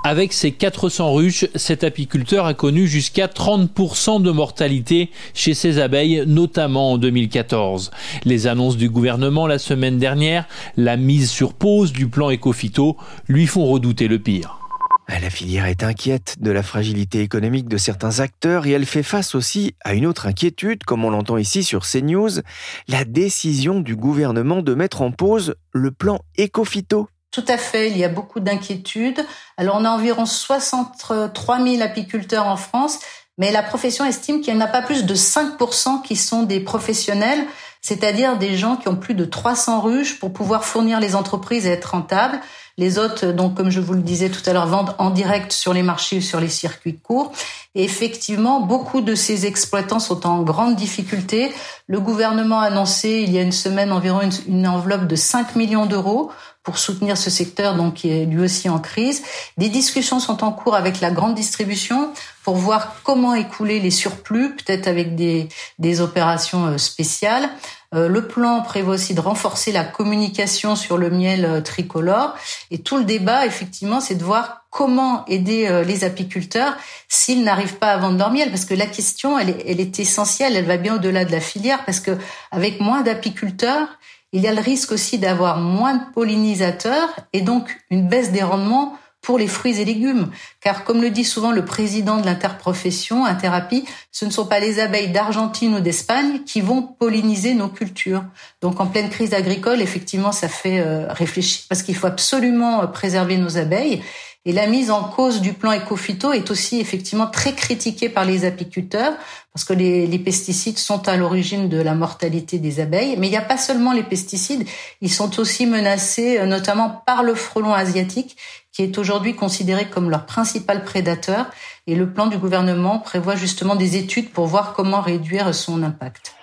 Avec 0.08 0.32
ses 0.32 0.52
400 0.52 1.14
ruches, 1.14 1.46
cet 1.56 1.82
apiculteur 1.82 2.46
a 2.46 2.54
connu 2.54 2.86
jusqu'à 2.86 3.26
30% 3.26 4.22
de 4.22 4.30
mortalité 4.30 5.10
chez 5.34 5.52
ses 5.52 5.80
abeilles, 5.80 6.22
notamment 6.28 6.92
en 6.92 6.96
2014. 6.96 7.90
Les 8.24 8.46
annonces 8.46 8.76
du 8.76 8.88
gouvernement 8.88 9.48
la 9.48 9.58
semaine 9.58 9.98
dernière, 9.98 10.46
la 10.76 10.96
mise 10.96 11.28
sur 11.28 11.54
pause 11.54 11.90
du 11.90 12.06
plan 12.06 12.30
Ecofito, 12.30 12.96
lui 13.26 13.48
font 13.48 13.66
redouter 13.66 14.06
le 14.06 14.20
pire. 14.20 14.60
La 15.08 15.28
filière 15.28 15.66
est 15.66 15.82
inquiète 15.82 16.36
de 16.38 16.52
la 16.52 16.62
fragilité 16.62 17.22
économique 17.22 17.66
de 17.66 17.76
certains 17.76 18.20
acteurs 18.20 18.68
et 18.68 18.70
elle 18.70 18.86
fait 18.86 19.02
face 19.02 19.34
aussi 19.34 19.74
à 19.84 19.94
une 19.94 20.06
autre 20.06 20.26
inquiétude, 20.26 20.84
comme 20.84 21.04
on 21.04 21.10
l'entend 21.10 21.36
ici 21.36 21.64
sur 21.64 21.84
CNews, 21.84 22.42
la 22.86 23.04
décision 23.04 23.80
du 23.80 23.96
gouvernement 23.96 24.62
de 24.62 24.74
mettre 24.74 25.02
en 25.02 25.10
pause 25.10 25.56
le 25.72 25.90
plan 25.90 26.20
Ecofito. 26.38 27.08
Tout 27.36 27.44
à 27.48 27.58
fait, 27.58 27.90
il 27.90 27.98
y 27.98 28.04
a 28.04 28.08
beaucoup 28.08 28.40
d'inquiétudes. 28.40 29.22
Alors 29.58 29.76
on 29.78 29.84
a 29.84 29.90
environ 29.90 30.24
63 30.24 31.62
000 31.62 31.82
apiculteurs 31.82 32.46
en 32.46 32.56
France, 32.56 32.98
mais 33.36 33.52
la 33.52 33.62
profession 33.62 34.06
estime 34.06 34.40
qu'il 34.40 34.54
n'y 34.54 34.62
en 34.62 34.64
a 34.64 34.68
pas 34.68 34.80
plus 34.80 35.04
de 35.04 35.14
5% 35.14 36.00
qui 36.00 36.16
sont 36.16 36.44
des 36.44 36.60
professionnels, 36.60 37.44
c'est-à-dire 37.82 38.38
des 38.38 38.56
gens 38.56 38.76
qui 38.76 38.88
ont 38.88 38.96
plus 38.96 39.12
de 39.12 39.26
300 39.26 39.82
ruches 39.82 40.18
pour 40.18 40.32
pouvoir 40.32 40.64
fournir 40.64 40.98
les 40.98 41.14
entreprises 41.14 41.66
et 41.66 41.72
être 41.72 41.90
rentables. 41.90 42.40
Les 42.78 42.98
autres, 42.98 43.32
donc, 43.32 43.54
comme 43.54 43.70
je 43.70 43.80
vous 43.80 43.94
le 43.94 44.02
disais 44.02 44.28
tout 44.28 44.42
à 44.44 44.52
l'heure, 44.52 44.66
vendent 44.66 44.94
en 44.98 45.08
direct 45.08 45.50
sur 45.52 45.72
les 45.72 45.82
marchés 45.82 46.18
ou 46.18 46.20
sur 46.20 46.40
les 46.40 46.48
circuits 46.48 46.98
courts. 46.98 47.32
Et 47.74 47.84
effectivement, 47.84 48.60
beaucoup 48.60 49.00
de 49.00 49.14
ces 49.14 49.46
exploitants 49.46 49.98
sont 49.98 50.26
en 50.26 50.42
grande 50.42 50.76
difficulté. 50.76 51.52
Le 51.86 52.00
gouvernement 52.00 52.60
a 52.60 52.66
annoncé 52.66 53.22
il 53.26 53.32
y 53.32 53.38
a 53.38 53.42
une 53.42 53.52
semaine 53.52 53.92
environ 53.92 54.20
une, 54.46 54.66
enveloppe 54.66 55.06
de 55.06 55.16
5 55.16 55.56
millions 55.56 55.86
d'euros 55.86 56.30
pour 56.66 56.78
soutenir 56.78 57.16
ce 57.16 57.30
secteur 57.30 57.76
donc 57.76 57.94
qui 57.94 58.10
est 58.10 58.26
lui 58.26 58.40
aussi 58.40 58.68
en 58.68 58.80
crise. 58.80 59.22
Des 59.56 59.68
discussions 59.68 60.18
sont 60.18 60.42
en 60.42 60.50
cours 60.50 60.74
avec 60.74 61.00
la 61.00 61.12
grande 61.12 61.36
distribution 61.36 62.12
pour 62.42 62.56
voir 62.56 62.96
comment 63.04 63.34
écouler 63.34 63.78
les 63.78 63.92
surplus, 63.92 64.56
peut-être 64.56 64.88
avec 64.88 65.14
des, 65.14 65.48
des 65.78 66.00
opérations 66.00 66.66
euh, 66.66 66.76
spéciales. 66.76 67.48
Euh, 67.94 68.08
le 68.08 68.26
plan 68.26 68.62
prévoit 68.62 68.94
aussi 68.94 69.14
de 69.14 69.20
renforcer 69.20 69.70
la 69.70 69.84
communication 69.84 70.74
sur 70.74 70.98
le 70.98 71.08
miel 71.08 71.44
euh, 71.44 71.60
tricolore. 71.60 72.34
Et 72.72 72.78
tout 72.78 72.98
le 72.98 73.04
débat, 73.04 73.46
effectivement, 73.46 74.00
c'est 74.00 74.16
de 74.16 74.24
voir 74.24 74.64
comment 74.70 75.24
aider 75.26 75.84
les 75.86 76.04
apiculteurs 76.04 76.76
s'ils 77.08 77.44
n'arrivent 77.44 77.78
pas 77.78 77.92
à 77.92 77.96
vendre 77.96 78.18
leur 78.18 78.30
miel. 78.30 78.50
Parce 78.50 78.66
que 78.66 78.74
la 78.74 78.86
question, 78.86 79.38
elle 79.38 79.80
est, 79.80 80.00
essentielle, 80.00 80.54
elle 80.54 80.66
va 80.66 80.76
bien 80.76 80.96
au-delà 80.96 81.24
de 81.24 81.32
la 81.32 81.40
filière, 81.40 81.82
parce 81.86 82.00
que 82.00 82.18
avec 82.50 82.78
moins 82.80 83.00
d'apiculteurs, 83.00 83.88
il 84.36 84.42
y 84.42 84.48
a 84.48 84.52
le 84.52 84.60
risque 84.60 84.92
aussi 84.92 85.18
d'avoir 85.18 85.58
moins 85.60 85.94
de 85.94 86.12
pollinisateurs 86.12 87.08
et 87.32 87.40
donc 87.40 87.74
une 87.90 88.06
baisse 88.06 88.32
des 88.32 88.42
rendements 88.42 88.98
pour 89.22 89.38
les 89.38 89.48
fruits 89.48 89.80
et 89.80 89.84
légumes. 89.84 90.30
Car 90.60 90.84
comme 90.84 91.00
le 91.00 91.08
dit 91.08 91.24
souvent 91.24 91.52
le 91.52 91.64
président 91.64 92.20
de 92.20 92.26
l'interprofession, 92.26 93.24
Interapie, 93.24 93.84
ce 94.12 94.26
ne 94.26 94.30
sont 94.30 94.46
pas 94.46 94.60
les 94.60 94.78
abeilles 94.78 95.10
d'Argentine 95.10 95.74
ou 95.74 95.80
d'Espagne 95.80 96.42
qui 96.44 96.60
vont 96.60 96.82
polliniser 96.82 97.54
nos 97.54 97.68
cultures. 97.68 98.24
Donc 98.60 98.78
en 98.78 98.86
pleine 98.86 99.08
crise 99.08 99.32
agricole, 99.32 99.80
effectivement, 99.80 100.32
ça 100.32 100.48
fait 100.48 100.80
euh, 100.80 101.06
réfléchir 101.08 101.64
parce 101.68 101.82
qu'il 101.82 101.96
faut 101.96 102.06
absolument 102.06 102.82
euh, 102.82 102.86
préserver 102.86 103.38
nos 103.38 103.56
abeilles. 103.56 104.02
Et 104.48 104.52
la 104.52 104.68
mise 104.68 104.92
en 104.92 105.02
cause 105.02 105.40
du 105.40 105.54
plan 105.54 105.72
éco-phyto 105.72 106.32
est 106.32 106.52
aussi 106.52 106.78
effectivement 106.78 107.26
très 107.26 107.52
critiquée 107.56 108.08
par 108.08 108.24
les 108.24 108.44
apiculteurs 108.44 109.12
parce 109.52 109.64
que 109.64 109.72
les, 109.72 110.18
pesticides 110.20 110.78
sont 110.78 111.08
à 111.08 111.16
l'origine 111.16 111.68
de 111.68 111.78
la 111.78 111.96
mortalité 111.96 112.60
des 112.60 112.78
abeilles. 112.78 113.16
Mais 113.18 113.26
il 113.26 113.30
n'y 113.30 113.36
a 113.36 113.42
pas 113.42 113.58
seulement 113.58 113.92
les 113.92 114.04
pesticides, 114.04 114.64
ils 115.00 115.10
sont 115.10 115.40
aussi 115.40 115.66
menacés 115.66 116.38
euh, 116.38 116.46
notamment 116.46 117.02
par 117.06 117.24
le 117.24 117.34
frelon 117.34 117.74
asiatique 117.74 118.36
qui 118.70 118.82
est 118.82 118.98
aujourd'hui 118.98 119.34
considéré 119.34 119.86
comme 119.86 120.10
leur 120.10 120.26
principal 120.26 120.84
prédateur. 120.84 121.46
Et 121.88 121.96
le 121.96 122.08
plan 122.12 122.28
du 122.28 122.38
gouvernement 122.38 123.00
prévoit 123.00 123.34
justement 123.34 123.74
des 123.74 123.96
études 123.96 124.30
pour 124.30 124.46
voir 124.46 124.74
comment 124.74 125.00
réduire 125.00 125.52
son 125.56 125.82
impact. 125.82 126.36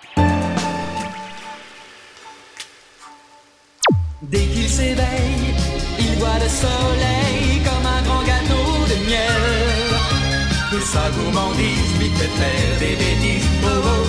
Que 10.74 10.80
sa 10.80 11.08
gourmandise 11.12 11.98
lui 12.00 12.10
fait 12.10 12.26
faire 12.26 12.78
des 12.80 12.96
bêtises. 12.96 13.48
Oh, 13.62 13.68
oh 13.68 14.03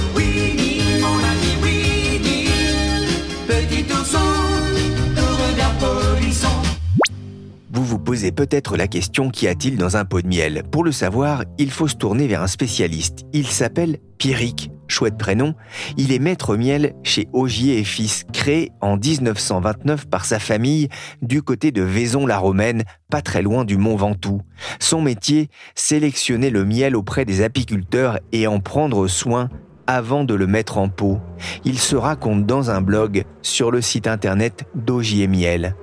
posez 8.15 8.31
peut-être 8.31 8.77
la 8.77 8.87
question 8.87 9.29
qu'y 9.29 9.45
a-t-il 9.45 9.75
dans 9.75 9.97
un 9.97 10.05
pot 10.05 10.21
de 10.21 10.27
miel 10.29 10.63
Pour 10.71 10.85
le 10.85 10.93
savoir, 10.93 11.43
il 11.57 11.69
faut 11.69 11.89
se 11.89 11.97
tourner 11.97 12.27
vers 12.27 12.41
un 12.41 12.47
spécialiste. 12.47 13.25
Il 13.33 13.45
s'appelle 13.47 13.97
Pierrick, 14.17 14.71
chouette 14.87 15.17
prénom. 15.17 15.53
Il 15.97 16.13
est 16.13 16.19
maître 16.19 16.55
miel 16.55 16.93
chez 17.03 17.27
Augier 17.33 17.77
et 17.77 17.83
Fils, 17.83 18.23
créé 18.31 18.71
en 18.79 18.95
1929 18.95 20.05
par 20.05 20.23
sa 20.23 20.39
famille 20.39 20.87
du 21.21 21.41
côté 21.41 21.73
de 21.73 21.81
Vaison-la-Romaine, 21.81 22.83
pas 23.09 23.21
très 23.21 23.41
loin 23.41 23.65
du 23.65 23.75
Mont 23.75 23.97
Ventoux. 23.97 24.39
Son 24.79 25.01
métier, 25.01 25.49
sélectionner 25.75 26.51
le 26.51 26.63
miel 26.63 26.95
auprès 26.95 27.25
des 27.25 27.41
apiculteurs 27.41 28.19
et 28.31 28.47
en 28.47 28.61
prendre 28.61 29.09
soin 29.09 29.49
avant 29.87 30.23
de 30.23 30.35
le 30.35 30.47
mettre 30.47 30.77
en 30.77 30.87
pot. 30.87 31.19
Il 31.65 31.79
se 31.79 31.97
raconte 31.97 32.45
dans 32.45 32.71
un 32.71 32.79
blog 32.79 33.25
sur 33.41 33.71
le 33.71 33.81
site 33.81 34.07
internet 34.07 34.63
d'Augier 34.73 35.27
Miel. 35.27 35.75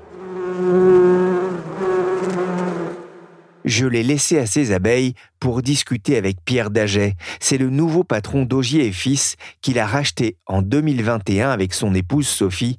Je 3.65 3.87
l'ai 3.87 4.03
laissé 4.03 4.39
à 4.39 4.47
ses 4.47 4.73
abeilles 4.73 5.15
pour 5.39 5.63
discuter 5.63 6.17
avec 6.17 6.39
Pierre 6.45 6.71
Daget. 6.71 7.15
C'est 7.41 7.59
le 7.59 7.71
nouveau 7.71 8.05
patron 8.05 8.45
d'Augier 8.45 8.87
et 8.87 8.93
Fils 8.93 9.37
qu'il 9.61 9.79
a 9.79 9.87
racheté 9.87 10.37
en 10.47 10.63
2021 10.63 11.51
avec 11.51 11.75
son 11.75 11.95
épouse 11.95 12.27
Sophie. 12.27 12.79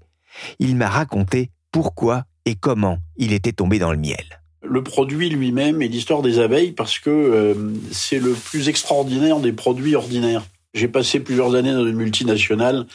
Il 0.60 0.76
m'a 0.76 0.90
raconté 0.90 1.52
pourquoi 1.72 2.24
et 2.46 2.56
comment 2.56 2.98
il 3.18 3.34
était 3.34 3.54
tombé 3.54 3.80
dans 3.80 3.92
le 3.92 3.98
miel. 3.98 4.42
Le 4.62 4.84
produit 4.84 5.30
lui-même 5.30 5.82
et 5.82 5.88
l'histoire 5.88 6.22
des 6.22 6.40
abeilles 6.40 6.72
parce 6.72 7.00
que 7.00 7.10
euh, 7.10 7.54
c'est 7.92 8.20
le 8.20 8.34
plus 8.34 8.70
extraordinaire 8.70 9.40
des 9.40 9.54
produits 9.54 9.96
ordinaires. 9.96 10.44
J'ai 10.74 10.88
passé 10.88 11.20
plusieurs 11.20 11.56
années 11.56 11.74
dans 11.74 11.86
une 11.86 11.96
multinationale 11.96 12.88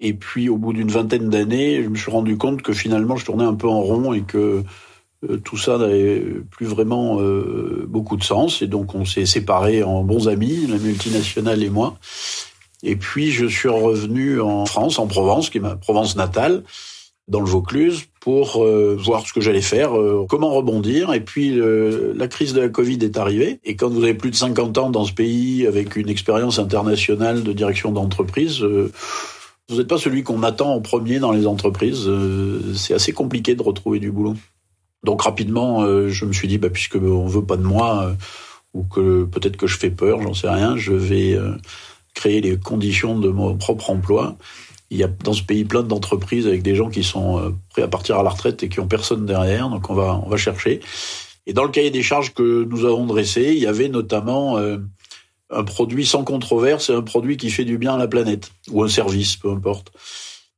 et 0.00 0.14
puis 0.14 0.48
au 0.48 0.56
bout 0.56 0.72
d'une 0.72 0.88
vingtaine 0.88 1.28
d'années, 1.28 1.82
je 1.82 1.88
me 1.88 1.96
suis 1.96 2.10
rendu 2.10 2.36
compte 2.36 2.62
que 2.62 2.72
finalement 2.72 3.16
je 3.16 3.24
tournais 3.24 3.44
un 3.44 3.54
peu 3.54 3.68
en 3.68 3.80
rond 3.80 4.12
et 4.14 4.22
que 4.22 4.64
tout 5.44 5.58
ça 5.58 5.76
n'avait 5.76 6.22
plus 6.50 6.66
vraiment 6.66 7.20
euh, 7.20 7.84
beaucoup 7.88 8.16
de 8.16 8.24
sens. 8.24 8.62
Et 8.62 8.66
donc 8.66 8.94
on 8.94 9.04
s'est 9.04 9.26
séparés 9.26 9.82
en 9.82 10.02
bons 10.02 10.28
amis, 10.28 10.66
la 10.66 10.78
multinationale 10.78 11.62
et 11.62 11.70
moi. 11.70 11.98
Et 12.82 12.96
puis 12.96 13.30
je 13.30 13.46
suis 13.46 13.68
revenu 13.68 14.40
en 14.40 14.64
France, 14.64 14.98
en 14.98 15.06
Provence, 15.06 15.50
qui 15.50 15.58
est 15.58 15.60
ma 15.60 15.76
Provence 15.76 16.16
natale, 16.16 16.62
dans 17.28 17.40
le 17.40 17.46
Vaucluse, 17.46 18.04
pour 18.20 18.64
euh, 18.64 18.96
voir 18.98 19.26
ce 19.26 19.32
que 19.32 19.40
j'allais 19.40 19.60
faire, 19.60 19.92
comment 20.28 20.50
rebondir. 20.50 21.12
Et 21.12 21.20
puis 21.20 21.60
la 22.14 22.26
crise 22.26 22.54
de 22.54 22.62
la 22.62 22.68
Covid 22.70 22.98
est 23.02 23.18
arrivée. 23.18 23.60
Et 23.64 23.76
quand 23.76 23.90
vous 23.90 24.02
avez 24.02 24.14
plus 24.14 24.30
de 24.30 24.36
50 24.36 24.78
ans 24.78 24.90
dans 24.90 25.04
ce 25.04 25.12
pays, 25.12 25.66
avec 25.66 25.96
une 25.96 26.08
expérience 26.08 26.58
internationale 26.58 27.42
de 27.42 27.52
direction 27.52 27.92
d'entreprise, 27.92 28.62
vous 28.62 29.76
n'êtes 29.76 29.86
pas 29.86 29.98
celui 29.98 30.22
qu'on 30.22 30.42
attend 30.42 30.72
en 30.72 30.80
premier 30.80 31.18
dans 31.18 31.32
les 31.32 31.46
entreprises. 31.46 32.10
c'est 32.74 32.94
assez 32.94 33.12
compliqué 33.12 33.54
de 33.54 33.62
retrouver 33.62 34.00
du 34.00 34.10
boulot. 34.10 34.34
Donc 35.04 35.22
rapidement, 35.22 35.82
euh, 35.82 36.08
je 36.08 36.24
me 36.24 36.32
suis 36.32 36.48
dit, 36.48 36.58
bah, 36.58 36.70
puisque 36.70 36.96
on 36.96 37.26
veut 37.26 37.44
pas 37.44 37.56
de 37.56 37.62
moi, 37.62 38.04
euh, 38.04 38.14
ou 38.74 38.84
que 38.84 39.24
peut-être 39.24 39.56
que 39.56 39.66
je 39.66 39.78
fais 39.78 39.90
peur, 39.90 40.22
j'en 40.22 40.34
sais 40.34 40.48
rien, 40.48 40.76
je 40.76 40.92
vais 40.92 41.32
euh, 41.32 41.56
créer 42.14 42.40
les 42.40 42.58
conditions 42.58 43.18
de 43.18 43.30
mon 43.30 43.56
propre 43.56 43.90
emploi. 43.90 44.36
Il 44.90 44.98
y 44.98 45.04
a 45.04 45.08
dans 45.08 45.32
ce 45.32 45.42
pays 45.42 45.64
plein 45.64 45.82
d'entreprises 45.82 46.46
avec 46.46 46.62
des 46.62 46.74
gens 46.74 46.90
qui 46.90 47.04
sont 47.04 47.54
prêts 47.70 47.82
à 47.82 47.88
partir 47.88 48.18
à 48.18 48.24
la 48.24 48.30
retraite 48.30 48.62
et 48.64 48.68
qui 48.68 48.80
ont 48.80 48.88
personne 48.88 49.24
derrière, 49.24 49.68
donc 49.68 49.88
on 49.88 49.94
va 49.94 50.20
on 50.24 50.28
va 50.28 50.36
chercher. 50.36 50.80
Et 51.46 51.52
dans 51.52 51.62
le 51.62 51.70
cahier 51.70 51.92
des 51.92 52.02
charges 52.02 52.34
que 52.34 52.64
nous 52.64 52.84
avons 52.84 53.06
dressé, 53.06 53.52
il 53.54 53.60
y 53.60 53.68
avait 53.68 53.88
notamment 53.88 54.58
un 54.58 55.64
produit 55.64 56.04
sans 56.04 56.24
controverse 56.24 56.90
et 56.90 56.94
un 56.94 57.02
produit 57.02 57.36
qui 57.36 57.50
fait 57.50 57.64
du 57.64 57.78
bien 57.78 57.94
à 57.94 57.98
la 57.98 58.08
planète 58.08 58.50
ou 58.72 58.82
un 58.82 58.88
service, 58.88 59.36
peu 59.36 59.52
importe. 59.52 59.92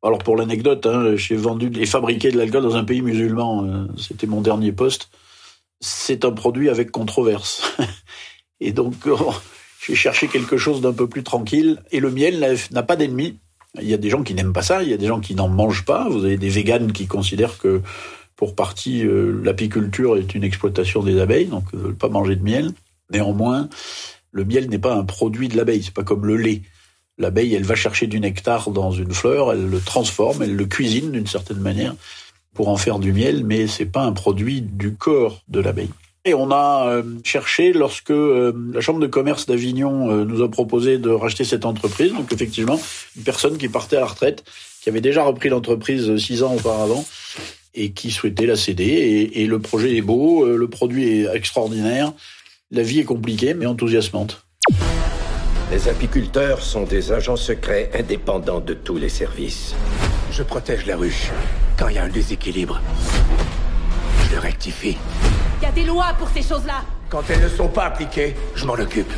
Alors 0.03 0.19
pour 0.19 0.37
l'anecdote, 0.37 0.87
hein, 0.87 1.15
j'ai 1.17 1.37
vendu 1.37 1.71
et 1.79 1.87
fabriqué 1.87 2.33
de 2.33 2.39
l'alcool 2.39 2.63
dans 2.63 2.77
un 2.77 2.85
pays 2.85 3.03
musulman. 3.03 3.65
Euh, 3.65 3.87
c'était 3.97 4.27
mon 4.27 4.41
dernier 4.41 4.73
poste. 4.73 5.11
C'est 5.81 6.25
un 6.25 6.33
produit 6.33 6.69
avec 6.69 6.91
controverse. 6.91 7.77
et 8.61 8.73
donc 8.73 8.95
oh, 9.07 9.33
j'ai 9.87 9.95
cherché 9.95 10.27
quelque 10.27 10.57
chose 10.57 10.81
d'un 10.81 10.93
peu 10.93 11.09
plus 11.09 11.23
tranquille. 11.23 11.81
Et 11.93 12.01
le 12.01 12.11
miel 12.11 12.59
n'a 12.73 12.83
pas 12.83 12.97
d'ennemis. 12.97 13.39
Il 13.81 13.89
y 13.89 13.95
a 13.95 13.99
des 13.99 14.11
gens 14.11 14.23
qui 14.23 14.35
n'aiment 14.35 14.53
pas 14.53 14.63
ça, 14.63 14.83
il 14.83 14.91
y 14.91 14.93
a 14.93 14.99
des 14.99 15.07
gens 15.07 15.21
qui 15.21 15.35
n'en 15.35 15.49
mangent 15.49 15.85
pas. 15.85 16.09
Vous 16.09 16.25
avez 16.25 16.37
des 16.37 16.51
véganes 16.51 16.93
qui 16.93 17.07
considèrent 17.07 17.59
que 17.59 17.81
pour 18.37 18.55
partie 18.55 19.07
euh, 19.07 19.41
l'apiculture 19.45 20.17
est 20.17 20.35
une 20.35 20.45
exploitation 20.45 21.03
des 21.03 21.21
abeilles, 21.21 21.47
donc 21.47 21.73
ne 21.73 21.79
veulent 21.79 21.97
pas 21.97 22.09
manger 22.09 22.37
de 22.37 22.43
miel. 22.43 22.73
Néanmoins, 23.11 23.69
le 24.33 24.45
miel 24.45 24.69
n'est 24.69 24.79
pas 24.79 24.95
un 24.95 25.05
produit 25.05 25.49
de 25.49 25.57
l'abeille, 25.57 25.83
c'est 25.83 25.95
pas 25.95 26.03
comme 26.03 26.27
le 26.27 26.37
lait. 26.37 26.63
L'abeille, 27.19 27.55
elle 27.55 27.65
va 27.65 27.75
chercher 27.75 28.07
du 28.07 28.21
nectar 28.21 28.71
dans 28.71 28.91
une 28.91 29.13
fleur, 29.13 29.53
elle 29.53 29.67
le 29.67 29.81
transforme, 29.81 30.43
elle 30.43 30.57
le 30.57 30.65
cuisine 30.65 31.13
d'une 31.13 31.27
certaine 31.27 31.61
manière 31.61 31.95
pour 32.55 32.69
en 32.69 32.77
faire 32.77 32.99
du 32.99 33.13
miel, 33.13 33.45
mais 33.45 33.67
c'est 33.67 33.87
pas 33.87 34.03
un 34.03 34.13
produit 34.13 34.61
du 34.61 34.95
corps 34.95 35.43
de 35.49 35.61
l'abeille. 35.61 35.91
Et 36.25 36.35
on 36.35 36.53
a 36.53 36.87
euh, 36.89 37.03
cherché 37.25 37.73
lorsque 37.73 38.11
euh, 38.11 38.53
la 38.73 38.81
Chambre 38.81 39.01
de 39.01 39.09
commerce 39.09 39.47
d'Avignon 39.47 40.11
euh, 40.11 40.25
nous 40.25 40.43
a 40.43 40.51
proposé 40.51 40.99
de 40.99 41.11
racheter 41.11 41.43
cette 41.43 41.65
entreprise. 41.65 42.13
Donc 42.13 42.33
effectivement, 42.33 42.81
une 43.17 43.25
personne 43.25 43.59
qui 43.59 43.69
partait 43.69 43.97
à 43.97 44.01
la 44.01 44.07
retraite, 44.07 44.45
qui 44.83 44.89
avait 44.89 45.01
déjà 45.01 45.25
repris 45.25 45.49
l'entreprise 45.49 46.17
six 46.19 46.45
ans 46.45 46.55
auparavant 46.55 47.05
et 47.75 47.91
qui 47.91 48.13
souhaitait 48.13 48.47
la 48.47 48.55
céder. 48.55 48.85
Et, 48.85 49.43
et 49.43 49.47
le 49.47 49.59
projet 49.59 49.97
est 49.97 50.03
beau, 50.03 50.47
le 50.47 50.69
produit 50.69 51.09
est 51.09 51.35
extraordinaire, 51.35 52.13
la 52.71 52.83
vie 52.83 53.01
est 53.01 53.05
compliquée 53.05 53.55
mais 53.55 53.67
enthousiasmante. 53.67 54.45
Les 55.71 55.89
apiculteurs 55.89 56.61
sont 56.61 56.83
des 56.83 57.13
agents 57.13 57.37
secrets 57.37 57.91
indépendants 57.99 58.61
de 58.61 58.75
tous 58.75 58.97
les 58.97 59.09
services. 59.09 59.75
Je 60.31 60.43
protège 60.43 60.87
la 60.87 60.97
ruche. 60.97 61.31
Quand 61.79 61.89
il 61.89 61.97
y 61.97 61.99
a 61.99 62.05
un 62.05 62.09
déséquilibre, 62.09 62.81
je 64.27 64.35
le 64.35 64.39
rectifie. 64.41 64.99
Il 65.61 65.65
y 65.65 65.67
a 65.67 65.73
des 65.73 65.85
lois 65.85 66.15
pour 66.19 66.29
ces 66.29 66.43
choses-là. 66.43 66.83
Quand 67.09 67.23
elles 67.31 67.43
ne 67.43 67.49
sont 67.49 67.69
pas 67.69 67.85
appliquées, 67.85 68.35
je 68.55 68.65
m'en 68.67 68.75
occupe. 68.75 69.13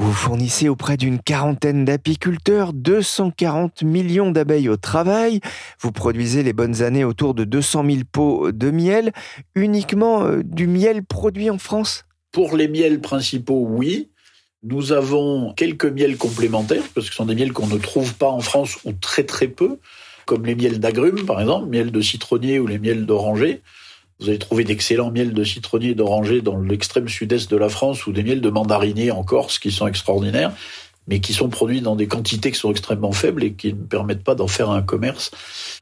Vous 0.00 0.14
fournissez 0.14 0.70
auprès 0.70 0.96
d'une 0.96 1.18
quarantaine 1.18 1.84
d'apiculteurs 1.84 2.72
240 2.72 3.82
millions 3.82 4.30
d'abeilles 4.30 4.70
au 4.70 4.78
travail. 4.78 5.40
Vous 5.78 5.92
produisez 5.92 6.42
les 6.42 6.54
bonnes 6.54 6.80
années 6.80 7.04
autour 7.04 7.34
de 7.34 7.44
200 7.44 7.84
000 7.84 7.98
pots 8.10 8.50
de 8.50 8.70
miel. 8.70 9.12
Uniquement 9.54 10.24
euh, 10.24 10.40
du 10.42 10.66
miel 10.66 11.04
produit 11.04 11.50
en 11.50 11.58
France? 11.58 12.06
Pour 12.32 12.56
les 12.56 12.66
miels 12.66 13.02
principaux, 13.02 13.66
oui. 13.68 14.08
Nous 14.62 14.92
avons 14.92 15.52
quelques 15.52 15.84
miels 15.84 16.16
complémentaires, 16.16 16.84
parce 16.94 17.08
que 17.08 17.12
ce 17.12 17.16
sont 17.18 17.26
des 17.26 17.34
miels 17.34 17.52
qu'on 17.52 17.66
ne 17.66 17.76
trouve 17.76 18.14
pas 18.14 18.30
en 18.30 18.40
France 18.40 18.78
ou 18.86 18.92
très 18.92 19.24
très 19.24 19.48
peu, 19.48 19.80
comme 20.24 20.46
les 20.46 20.54
miels 20.54 20.80
d'agrumes 20.80 21.26
par 21.26 21.42
exemple, 21.42 21.68
miel 21.68 21.92
de 21.92 22.00
citronnier 22.00 22.58
ou 22.58 22.66
les 22.66 22.78
miels 22.78 23.04
d'oranger. 23.04 23.60
Vous 24.20 24.28
allez 24.28 24.38
trouver 24.38 24.64
d'excellents 24.64 25.10
miels 25.10 25.32
de 25.32 25.44
citronnier 25.44 25.90
et 25.90 25.94
d'oranger 25.94 26.42
dans 26.42 26.60
l'extrême 26.60 27.08
sud-est 27.08 27.50
de 27.50 27.56
la 27.56 27.70
France 27.70 28.06
ou 28.06 28.12
des 28.12 28.22
miels 28.22 28.42
de 28.42 28.50
mandarinier 28.50 29.10
en 29.10 29.24
Corse 29.24 29.58
qui 29.58 29.70
sont 29.70 29.86
extraordinaires, 29.86 30.52
mais 31.06 31.20
qui 31.20 31.32
sont 31.32 31.48
produits 31.48 31.80
dans 31.80 31.96
des 31.96 32.06
quantités 32.06 32.50
qui 32.50 32.58
sont 32.58 32.70
extrêmement 32.70 33.12
faibles 33.12 33.42
et 33.42 33.54
qui 33.54 33.72
ne 33.72 33.82
permettent 33.82 34.22
pas 34.22 34.34
d'en 34.34 34.46
faire 34.46 34.70
un 34.70 34.82
commerce. 34.82 35.30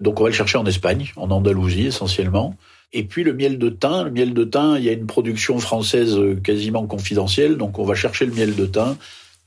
Donc 0.00 0.20
on 0.20 0.22
va 0.22 0.28
le 0.28 0.34
chercher 0.36 0.56
en 0.56 0.66
Espagne, 0.66 1.10
en 1.16 1.32
Andalousie 1.32 1.86
essentiellement. 1.86 2.56
Et 2.92 3.02
puis 3.02 3.24
le 3.24 3.34
miel 3.34 3.58
de 3.58 3.70
thym, 3.70 4.04
le 4.04 4.10
miel 4.12 4.32
de 4.32 4.44
thym, 4.44 4.76
il 4.78 4.84
y 4.84 4.88
a 4.88 4.92
une 4.92 5.06
production 5.06 5.58
française 5.58 6.16
quasiment 6.44 6.86
confidentielle, 6.86 7.56
donc 7.56 7.80
on 7.80 7.84
va 7.84 7.96
chercher 7.96 8.24
le 8.24 8.32
miel 8.32 8.54
de 8.54 8.66
thym 8.66 8.96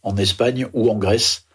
en 0.04 0.18
Espagne 0.18 0.68
ou 0.74 0.90
en 0.90 0.96
Grèce 0.96 1.46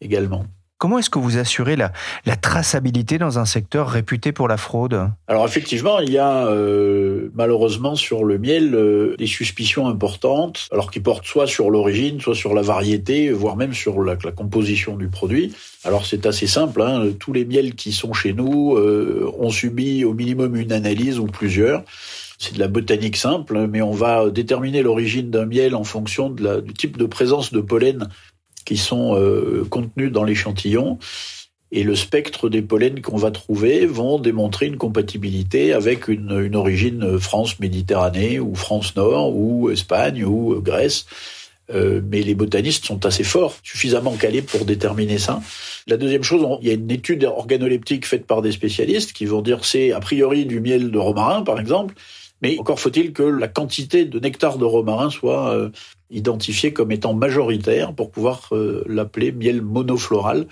également. 0.00 0.44
Comment 0.80 0.98
est-ce 0.98 1.10
que 1.10 1.18
vous 1.18 1.36
assurez 1.36 1.76
la, 1.76 1.90
traçabilité 2.36 3.18
dans 3.18 3.38
un 3.38 3.44
secteur 3.44 3.86
réputé 3.86 4.32
pour 4.32 4.48
la 4.48 4.56
fraude? 4.56 5.10
Alors 5.28 5.44
effectivement, 5.44 6.00
il 6.00 6.10
y 6.10 6.16
a 6.16 6.46
euh, 6.46 7.28
malheureusement 7.34 7.96
sur 7.96 8.24
le 8.24 8.38
miel 8.38 8.74
euh, 8.74 9.14
des 9.18 9.26
suspicions 9.26 9.88
importantes, 9.88 10.68
alors 10.72 10.90
qui 10.90 11.00
portent 11.00 11.26
soit 11.26 11.46
sur 11.46 11.68
l'origine, 11.68 12.18
soit 12.18 12.34
sur 12.34 12.54
la 12.54 12.62
variété, 12.62 13.30
voire 13.30 13.56
même 13.56 13.74
sur 13.74 14.02
la, 14.02 14.16
composition 14.16 14.96
du 14.96 15.08
produit. 15.08 15.54
Alors 15.84 16.06
c'est 16.06 16.24
assez 16.24 16.46
simple, 16.46 16.80
hein, 16.80 17.10
tous 17.18 17.34
les 17.34 17.44
miels 17.44 17.74
qui 17.74 17.92
sont 17.92 18.14
chez 18.14 18.32
nous 18.32 18.74
euh, 18.74 19.30
ont 19.38 19.50
subi 19.50 20.06
au 20.06 20.14
minimum 20.14 20.56
une 20.56 20.72
analyse 20.72 21.18
ou 21.18 21.26
plusieurs. 21.26 21.84
C'est 22.38 22.54
de 22.54 22.58
la 22.58 22.68
botanique 22.68 23.18
simple, 23.18 23.66
mais 23.66 23.82
on 23.82 23.90
va 23.90 24.30
déterminer 24.30 24.82
l'origine 24.82 25.30
d'un 25.30 25.44
miel 25.44 25.74
en 25.74 25.84
fonction 25.84 26.30
du 26.30 26.72
type 26.72 26.96
de 26.96 27.04
présence 27.04 27.52
de 27.52 27.60
pollen 27.60 28.08
qui 28.70 28.76
sont 28.76 29.16
euh, 29.16 29.66
contenus 29.68 30.12
dans 30.12 30.22
l'échantillon. 30.22 31.00
Et 31.72 31.82
le 31.82 31.96
spectre 31.96 32.48
des 32.48 32.62
pollens 32.62 33.02
qu'on 33.02 33.16
va 33.16 33.32
trouver 33.32 33.84
vont 33.84 34.20
démontrer 34.20 34.66
une 34.66 34.76
compatibilité 34.76 35.72
avec 35.72 36.06
une, 36.06 36.54
origine 36.54 37.18
France-Méditerranée 37.18 38.38
ou 38.38 38.54
France-Nord 38.54 39.36
ou 39.36 39.70
Espagne 39.70 40.24
ou 40.24 40.60
Grèce. 40.60 41.06
Euh, 41.74 42.00
mais 42.08 42.22
les 42.22 42.36
botanistes 42.36 42.84
sont 42.84 43.04
assez 43.06 43.24
forts, 43.24 43.56
suffisamment 43.64 44.14
calés 44.14 44.42
pour 44.42 44.64
déterminer 44.64 45.18
ça. 45.18 45.40
La 45.88 45.96
deuxième 45.96 46.22
chose, 46.22 46.46
il 46.62 46.68
y 46.68 46.70
a 46.70 46.74
une 46.74 46.92
étude 46.92 47.24
organoleptique 47.24 48.06
faite 48.06 48.24
par 48.24 48.40
des 48.40 48.52
spécialistes 48.52 49.12
qui 49.12 49.26
vont 49.26 49.42
dire 49.42 49.64
c'est 49.64 49.90
a 49.90 49.98
priori 49.98 50.46
du 50.46 50.60
miel 50.60 50.92
de 50.92 50.98
romarin, 50.98 51.42
par 51.42 51.58
exemple, 51.58 51.94
mais 52.42 52.58
encore 52.58 52.80
faut-il 52.80 53.12
que 53.12 53.22
la 53.22 53.48
quantité 53.48 54.04
de 54.04 54.18
nectar 54.18 54.58
de 54.58 54.64
romarin 54.64 55.10
soit 55.10 55.54
euh, 55.54 55.70
identifiée 56.10 56.72
comme 56.72 56.92
étant 56.92 57.14
majoritaire 57.14 57.94
pour 57.94 58.10
pouvoir 58.10 58.48
euh, 58.52 58.82
l'appeler 58.86 59.32
miel 59.32 59.62
monofloral, 59.62 60.46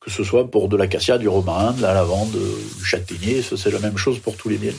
que 0.00 0.10
ce 0.10 0.24
soit 0.24 0.50
pour 0.50 0.68
de 0.68 0.76
l'acacia, 0.76 1.18
du 1.18 1.28
romarin, 1.28 1.72
de 1.72 1.82
la 1.82 1.94
lavande, 1.94 2.30
du 2.30 2.84
châtaignier, 2.84 3.42
c'est 3.42 3.70
la 3.70 3.78
même 3.78 3.96
chose 3.96 4.18
pour 4.18 4.36
tous 4.36 4.48
les 4.48 4.58
miels. 4.58 4.74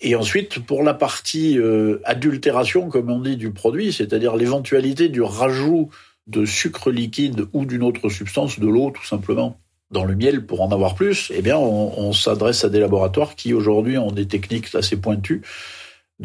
Et 0.00 0.14
ensuite, 0.14 0.60
pour 0.60 0.82
la 0.82 0.94
partie 0.94 1.58
euh, 1.58 2.00
adultération, 2.04 2.88
comme 2.88 3.10
on 3.10 3.20
dit, 3.20 3.36
du 3.36 3.50
produit, 3.50 3.92
c'est-à-dire 3.92 4.36
l'éventualité 4.36 5.08
du 5.08 5.22
rajout 5.22 5.90
de 6.26 6.44
sucre 6.44 6.90
liquide 6.90 7.46
ou 7.52 7.66
d'une 7.66 7.82
autre 7.82 8.08
substance, 8.08 8.58
de 8.58 8.66
l'eau 8.66 8.92
tout 8.94 9.04
simplement, 9.04 9.58
dans 9.90 10.04
le 10.04 10.14
miel 10.14 10.46
pour 10.46 10.62
en 10.62 10.70
avoir 10.70 10.94
plus, 10.94 11.30
eh 11.34 11.42
bien, 11.42 11.56
on, 11.56 11.98
on 11.98 12.12
s'adresse 12.12 12.64
à 12.64 12.68
des 12.68 12.80
laboratoires 12.80 13.34
qui 13.34 13.52
aujourd'hui 13.52 13.98
ont 13.98 14.10
des 14.10 14.26
techniques 14.26 14.74
assez 14.74 14.96
pointues 14.96 15.42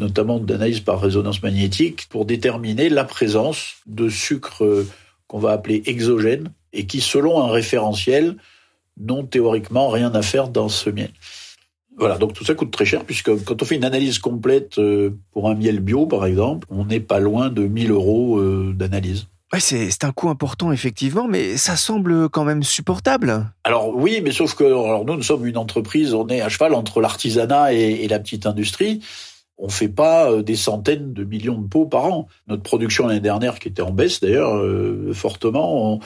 notamment 0.00 0.38
d'analyse 0.38 0.80
par 0.80 1.00
résonance 1.00 1.42
magnétique, 1.42 2.08
pour 2.08 2.24
déterminer 2.24 2.88
la 2.88 3.04
présence 3.04 3.76
de 3.86 4.08
sucres 4.08 4.64
qu'on 5.28 5.38
va 5.38 5.52
appeler 5.52 5.82
exogènes 5.86 6.50
et 6.72 6.86
qui, 6.86 7.00
selon 7.00 7.42
un 7.42 7.50
référentiel, 7.50 8.36
n'ont 8.98 9.24
théoriquement 9.24 9.88
rien 9.88 10.12
à 10.14 10.22
faire 10.22 10.48
dans 10.48 10.68
ce 10.68 10.90
miel. 10.90 11.10
Voilà, 11.96 12.16
donc 12.16 12.32
tout 12.32 12.44
ça 12.44 12.54
coûte 12.54 12.70
très 12.70 12.84
cher 12.84 13.04
puisque 13.04 13.44
quand 13.44 13.62
on 13.62 13.64
fait 13.64 13.76
une 13.76 13.84
analyse 13.84 14.18
complète 14.18 14.78
euh, 14.78 15.10
pour 15.32 15.50
un 15.50 15.54
miel 15.54 15.80
bio, 15.80 16.06
par 16.06 16.24
exemple, 16.24 16.66
on 16.70 16.84
n'est 16.84 17.00
pas 17.00 17.20
loin 17.20 17.50
de 17.50 17.66
1000 17.66 17.90
euros 17.90 18.38
euh, 18.38 18.72
d'analyse. 18.74 19.26
Ouais, 19.52 19.60
c'est 19.60 20.04
un 20.04 20.12
coût 20.12 20.28
important, 20.28 20.70
effectivement, 20.70 21.26
mais 21.26 21.56
ça 21.56 21.76
semble 21.76 22.28
quand 22.28 22.44
même 22.44 22.62
supportable. 22.62 23.46
Alors 23.64 23.94
oui, 23.94 24.20
mais 24.22 24.30
sauf 24.30 24.54
que 24.54 24.62
alors 24.62 25.04
nous, 25.04 25.16
nous 25.16 25.24
sommes 25.24 25.44
une 25.44 25.56
entreprise, 25.56 26.14
on 26.14 26.28
est 26.28 26.40
à 26.40 26.48
cheval 26.48 26.72
entre 26.72 27.00
l'artisanat 27.00 27.74
et, 27.74 28.04
et, 28.04 28.08
la 28.08 28.20
petite 28.20 28.46
industrie 28.46 29.00
on 29.60 29.68
fait 29.68 29.88
pas 29.88 30.30
euh, 30.30 30.42
des 30.42 30.56
centaines 30.56 31.12
de 31.12 31.24
millions 31.24 31.58
de 31.58 31.68
pots 31.68 31.86
par 31.86 32.04
an. 32.04 32.28
Notre 32.48 32.62
production 32.62 33.06
l'année 33.06 33.20
dernière, 33.20 33.58
qui 33.58 33.68
était 33.68 33.82
en 33.82 33.92
baisse 33.92 34.20
d'ailleurs 34.20 34.56
euh, 34.56 35.12
fortement, 35.12 36.00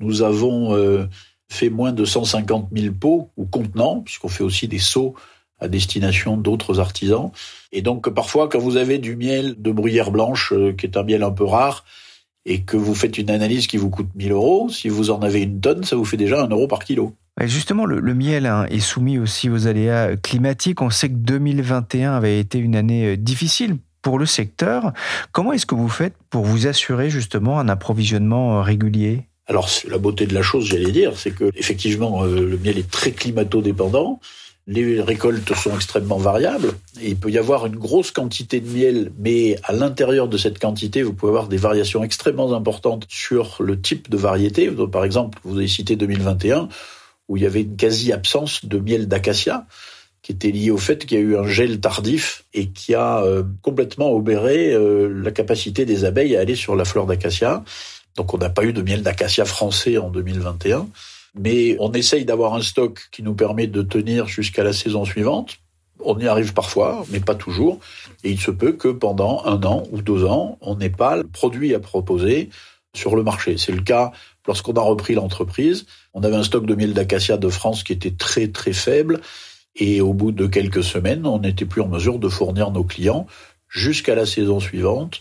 nous 0.00 0.22
avons 0.22 0.74
euh, 0.74 1.06
fait 1.50 1.70
moins 1.70 1.92
de 1.92 2.04
150 2.04 2.68
000 2.74 2.94
pots 2.98 3.30
ou 3.36 3.44
contenants, 3.44 4.00
puisqu'on 4.00 4.28
fait 4.28 4.42
aussi 4.42 4.66
des 4.66 4.78
seaux 4.78 5.14
à 5.60 5.68
destination 5.68 6.36
d'autres 6.36 6.80
artisans. 6.80 7.30
Et 7.70 7.82
donc 7.82 8.08
parfois, 8.08 8.48
quand 8.48 8.58
vous 8.58 8.76
avez 8.76 8.98
du 8.98 9.16
miel 9.16 9.54
de 9.60 9.70
bruyère 9.70 10.10
blanche, 10.10 10.52
qui 10.76 10.86
est 10.86 10.96
un 10.96 11.04
miel 11.04 11.22
un 11.22 11.30
peu 11.30 11.44
rare, 11.44 11.84
et 12.46 12.62
que 12.62 12.76
vous 12.76 12.94
faites 12.94 13.16
une 13.18 13.30
analyse 13.30 13.66
qui 13.66 13.76
vous 13.76 13.88
coûte 13.88 14.08
1000 14.16 14.32
euros, 14.32 14.68
si 14.68 14.88
vous 14.88 15.10
en 15.10 15.22
avez 15.22 15.42
une 15.42 15.60
tonne, 15.60 15.84
ça 15.84 15.96
vous 15.96 16.04
fait 16.04 16.16
déjà 16.16 16.42
un 16.42 16.48
euro 16.48 16.66
par 16.66 16.84
kilo. 16.84 17.14
Justement, 17.40 17.84
le, 17.84 18.14
miel 18.14 18.46
hein, 18.46 18.66
est 18.70 18.78
soumis 18.78 19.18
aussi 19.18 19.50
aux 19.50 19.66
aléas 19.66 20.16
climatiques. 20.16 20.80
On 20.80 20.90
sait 20.90 21.08
que 21.08 21.14
2021 21.14 22.12
avait 22.12 22.38
été 22.38 22.58
une 22.58 22.76
année 22.76 23.14
euh, 23.14 23.16
difficile 23.16 23.78
pour 24.02 24.20
le 24.20 24.26
secteur. 24.26 24.92
Comment 25.32 25.52
est-ce 25.52 25.66
que 25.66 25.74
vous 25.74 25.88
faites 25.88 26.14
pour 26.30 26.44
vous 26.44 26.68
assurer 26.68 27.10
justement 27.10 27.58
un 27.58 27.68
approvisionnement 27.68 28.58
euh, 28.58 28.62
régulier? 28.62 29.24
Alors 29.46 29.68
la 29.88 29.98
beauté 29.98 30.26
de 30.26 30.34
la 30.34 30.42
chose, 30.42 30.66
j'allais 30.66 30.92
dire, 30.92 31.14
c'est 31.16 31.32
que 31.32 31.50
effectivement 31.56 32.22
euh, 32.22 32.46
le 32.46 32.56
miel 32.56 32.78
est 32.78 32.88
très 32.88 33.10
climato-dépendant. 33.10 34.20
Les 34.66 35.00
récoltes 35.00 35.52
sont 35.54 35.74
extrêmement 35.74 36.16
variables 36.16 36.72
et 37.02 37.10
il 37.10 37.16
peut 37.16 37.30
y 37.30 37.36
avoir 37.36 37.66
une 37.66 37.76
grosse 37.76 38.12
quantité 38.12 38.60
de 38.60 38.68
miel, 38.68 39.12
mais 39.18 39.56
à 39.64 39.72
l'intérieur 39.72 40.28
de 40.28 40.38
cette 40.38 40.58
quantité, 40.58 41.02
vous 41.02 41.12
pouvez 41.12 41.30
avoir 41.30 41.48
des 41.48 41.58
variations 41.58 42.02
extrêmement 42.02 42.54
importantes 42.54 43.04
sur 43.08 43.56
le 43.60 43.78
type 43.78 44.08
de 44.08 44.16
variété. 44.16 44.70
Par 44.70 45.04
exemple, 45.04 45.38
vous 45.44 45.58
avez 45.58 45.68
cité 45.68 45.96
2021 45.96 46.68
où 47.28 47.36
il 47.36 47.42
y 47.42 47.46
avait 47.46 47.62
une 47.62 47.76
quasi-absence 47.76 48.64
de 48.64 48.78
miel 48.78 49.08
d'acacia, 49.08 49.66
qui 50.24 50.32
était 50.32 50.50
lié 50.50 50.70
au 50.70 50.78
fait 50.78 51.04
qu'il 51.04 51.18
y 51.18 51.20
a 51.20 51.24
eu 51.24 51.36
un 51.36 51.46
gel 51.46 51.80
tardif 51.80 52.44
et 52.54 52.68
qui 52.70 52.94
a 52.94 53.22
euh, 53.22 53.42
complètement 53.60 54.10
obéré 54.10 54.72
euh, 54.72 55.06
la 55.22 55.30
capacité 55.30 55.84
des 55.84 56.06
abeilles 56.06 56.34
à 56.34 56.40
aller 56.40 56.54
sur 56.54 56.74
la 56.74 56.86
fleur 56.86 57.04
d'acacia. 57.04 57.62
Donc 58.16 58.32
on 58.32 58.38
n'a 58.38 58.48
pas 58.48 58.64
eu 58.64 58.72
de 58.72 58.80
miel 58.80 59.02
d'acacia 59.02 59.44
français 59.44 59.98
en 59.98 60.08
2021, 60.08 60.88
mais 61.38 61.76
on 61.78 61.92
essaye 61.92 62.24
d'avoir 62.24 62.54
un 62.54 62.62
stock 62.62 63.08
qui 63.12 63.22
nous 63.22 63.34
permet 63.34 63.66
de 63.66 63.82
tenir 63.82 64.26
jusqu'à 64.26 64.64
la 64.64 64.72
saison 64.72 65.04
suivante. 65.04 65.58
On 66.00 66.18
y 66.18 66.26
arrive 66.26 66.54
parfois, 66.54 67.04
mais 67.10 67.20
pas 67.20 67.34
toujours. 67.34 67.80
Et 68.24 68.30
il 68.30 68.40
se 68.40 68.50
peut 68.50 68.72
que 68.72 68.88
pendant 68.88 69.44
un 69.44 69.62
an 69.64 69.82
ou 69.90 70.00
deux 70.00 70.24
ans, 70.24 70.58
on 70.62 70.76
n'ait 70.76 70.90
pas 70.90 71.16
le 71.16 71.24
produit 71.24 71.74
à 71.74 71.80
proposer 71.80 72.48
sur 72.94 73.14
le 73.14 73.22
marché. 73.22 73.58
C'est 73.58 73.72
le 73.72 73.82
cas 73.82 74.12
lorsqu'on 74.46 74.72
a 74.72 74.80
repris 74.80 75.14
l'entreprise. 75.14 75.86
On 76.14 76.22
avait 76.22 76.36
un 76.36 76.44
stock 76.44 76.64
de 76.64 76.74
miel 76.74 76.94
d'acacia 76.94 77.36
de 77.36 77.48
France 77.48 77.82
qui 77.82 77.92
était 77.92 78.12
très 78.12 78.48
très 78.48 78.72
faible. 78.72 79.20
Et 79.76 80.00
au 80.00 80.14
bout 80.14 80.30
de 80.30 80.46
quelques 80.46 80.84
semaines, 80.84 81.26
on 81.26 81.40
n'était 81.40 81.64
plus 81.64 81.82
en 81.82 81.88
mesure 81.88 82.20
de 82.20 82.28
fournir 82.28 82.70
nos 82.70 82.84
clients 82.84 83.26
jusqu'à 83.68 84.14
la 84.14 84.24
saison 84.24 84.60
suivante, 84.60 85.20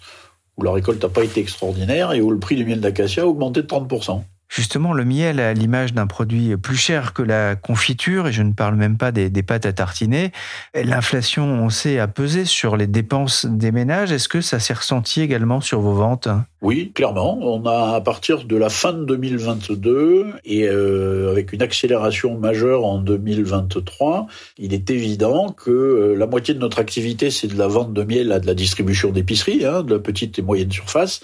où 0.58 0.64
la 0.64 0.72
récolte 0.72 1.02
n'a 1.02 1.10
pas 1.10 1.24
été 1.24 1.42
extraordinaire 1.42 2.14
et 2.14 2.22
où 2.22 2.30
le 2.30 2.38
prix 2.38 2.56
du 2.56 2.64
miel 2.64 2.80
d'acacia 2.80 3.24
a 3.24 3.26
augmenté 3.26 3.64
de 3.64 3.68
30%. 3.68 4.24
Justement, 4.54 4.94
le 4.94 5.04
miel 5.04 5.40
a 5.40 5.52
l'image 5.52 5.96
d'un 5.96 6.06
produit 6.06 6.56
plus 6.58 6.76
cher 6.76 7.14
que 7.14 7.24
la 7.24 7.56
confiture, 7.56 8.28
et 8.28 8.32
je 8.32 8.44
ne 8.44 8.54
parle 8.54 8.76
même 8.76 8.98
pas 8.98 9.12
des, 9.12 9.32
pâtes 9.42 9.66
à 9.66 9.74
tartiner. 9.74 10.32
L'inflation, 10.76 11.44
on 11.44 11.72
sait, 11.72 11.98
a 11.98 12.08
pesé 12.08 12.46
sur 12.46 12.78
les 12.78 12.86
dépenses 12.86 13.48
des 13.48 13.72
ménages. 13.72 14.12
Est-ce 14.12 14.30
que 14.30 14.42
ça 14.42 14.60
s'est 14.60 14.76
ressenti 14.76 15.22
également 15.22 15.60
sur 15.60 15.80
vos 15.82 15.94
ventes? 15.94 16.28
Oui, 16.62 16.92
clairement. 16.94 17.40
On 17.42 17.66
a, 17.66 17.96
à 17.96 18.02
partir 18.02 18.46
de 18.46 18.56
la 18.56 18.70
fin 18.70 18.94
de 18.94 19.04
2022, 19.06 20.28
et 20.46 20.68
euh, 20.68 21.32
avec 21.32 21.52
une 21.52 21.64
accélération 21.64 22.38
majeure 22.38 22.86
en 22.86 23.00
2023, 23.00 24.28
il 24.60 24.76
est 24.76 24.92
évident 24.92 25.50
que 25.50 25.72
euh, 25.72 26.16
la 26.16 26.28
moitié 26.28 26.54
de 26.54 26.60
notre 26.60 26.78
activité, 26.78 27.32
c'est 27.32 27.48
de 27.48 27.58
la 27.58 27.66
vente 27.66 27.92
de 27.92 28.04
miel 28.04 28.32
à 28.32 28.40
de 28.40 28.46
la 28.46 28.54
distribution 28.54 29.10
d'épicerie, 29.10 29.66
hein, 29.66 29.82
de 29.82 29.96
la 29.96 30.00
petite 30.00 30.38
et 30.38 30.44
moyenne 30.44 30.72
surface 30.72 31.22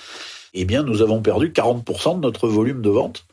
eh 0.53 0.65
bien, 0.65 0.83
nous 0.83 1.01
avons 1.01 1.21
perdu 1.21 1.49
40% 1.49 2.15
de 2.15 2.21
notre 2.21 2.47
volume 2.47 2.81
de 2.81 2.89
vente 2.89 3.25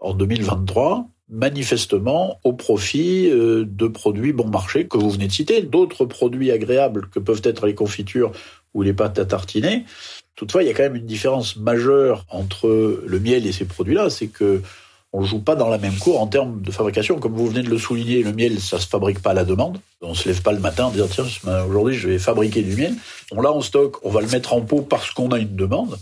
en 0.00 0.14
2023, 0.14 1.08
manifestement 1.28 2.40
au 2.44 2.52
profit 2.52 3.28
euh, 3.30 3.64
de 3.66 3.88
produits 3.88 4.32
bon 4.32 4.48
marché 4.48 4.86
que 4.86 4.96
vous 4.96 5.10
venez 5.10 5.26
de 5.26 5.32
citer, 5.32 5.62
d'autres 5.62 6.04
produits 6.04 6.50
agréables 6.50 7.08
que 7.10 7.18
peuvent 7.18 7.42
être 7.44 7.66
les 7.66 7.74
confitures 7.74 8.32
ou 8.74 8.82
les 8.82 8.92
pâtes 8.92 9.18
à 9.18 9.26
tartiner. 9.26 9.84
Toutefois, 10.36 10.62
il 10.62 10.66
y 10.66 10.70
a 10.70 10.74
quand 10.74 10.84
même 10.84 10.96
une 10.96 11.06
différence 11.06 11.56
majeure 11.56 12.24
entre 12.30 13.02
le 13.04 13.20
miel 13.20 13.46
et 13.46 13.52
ces 13.52 13.64
produits-là, 13.64 14.08
c'est 14.08 14.28
que 14.28 14.62
on 15.12 15.22
joue 15.24 15.40
pas 15.40 15.56
dans 15.56 15.68
la 15.68 15.78
même 15.78 15.96
cour 15.96 16.20
en 16.20 16.26
termes 16.26 16.60
de 16.60 16.70
fabrication. 16.70 17.18
Comme 17.18 17.32
vous 17.32 17.46
venez 17.46 17.62
de 17.62 17.70
le 17.70 17.78
souligner, 17.78 18.22
le 18.22 18.32
miel, 18.32 18.60
ça 18.60 18.78
se 18.78 18.86
fabrique 18.86 19.20
pas 19.20 19.30
à 19.30 19.34
la 19.34 19.44
demande. 19.44 19.78
On 20.02 20.12
se 20.12 20.28
lève 20.28 20.42
pas 20.42 20.52
le 20.52 20.60
matin 20.60 20.84
en 20.84 20.90
disant 20.90 21.08
tiens, 21.10 21.24
aujourd'hui 21.66 21.94
je 21.94 22.08
vais 22.08 22.18
fabriquer 22.18 22.62
du 22.62 22.76
miel. 22.76 22.94
On 23.32 23.40
l'a 23.40 23.50
en 23.50 23.62
stock, 23.62 24.04
on 24.04 24.10
va 24.10 24.20
le 24.20 24.28
mettre 24.28 24.52
en 24.52 24.60
pot 24.60 24.82
parce 24.82 25.10
qu'on 25.10 25.30
a 25.30 25.38
une 25.38 25.56
demande 25.56 25.98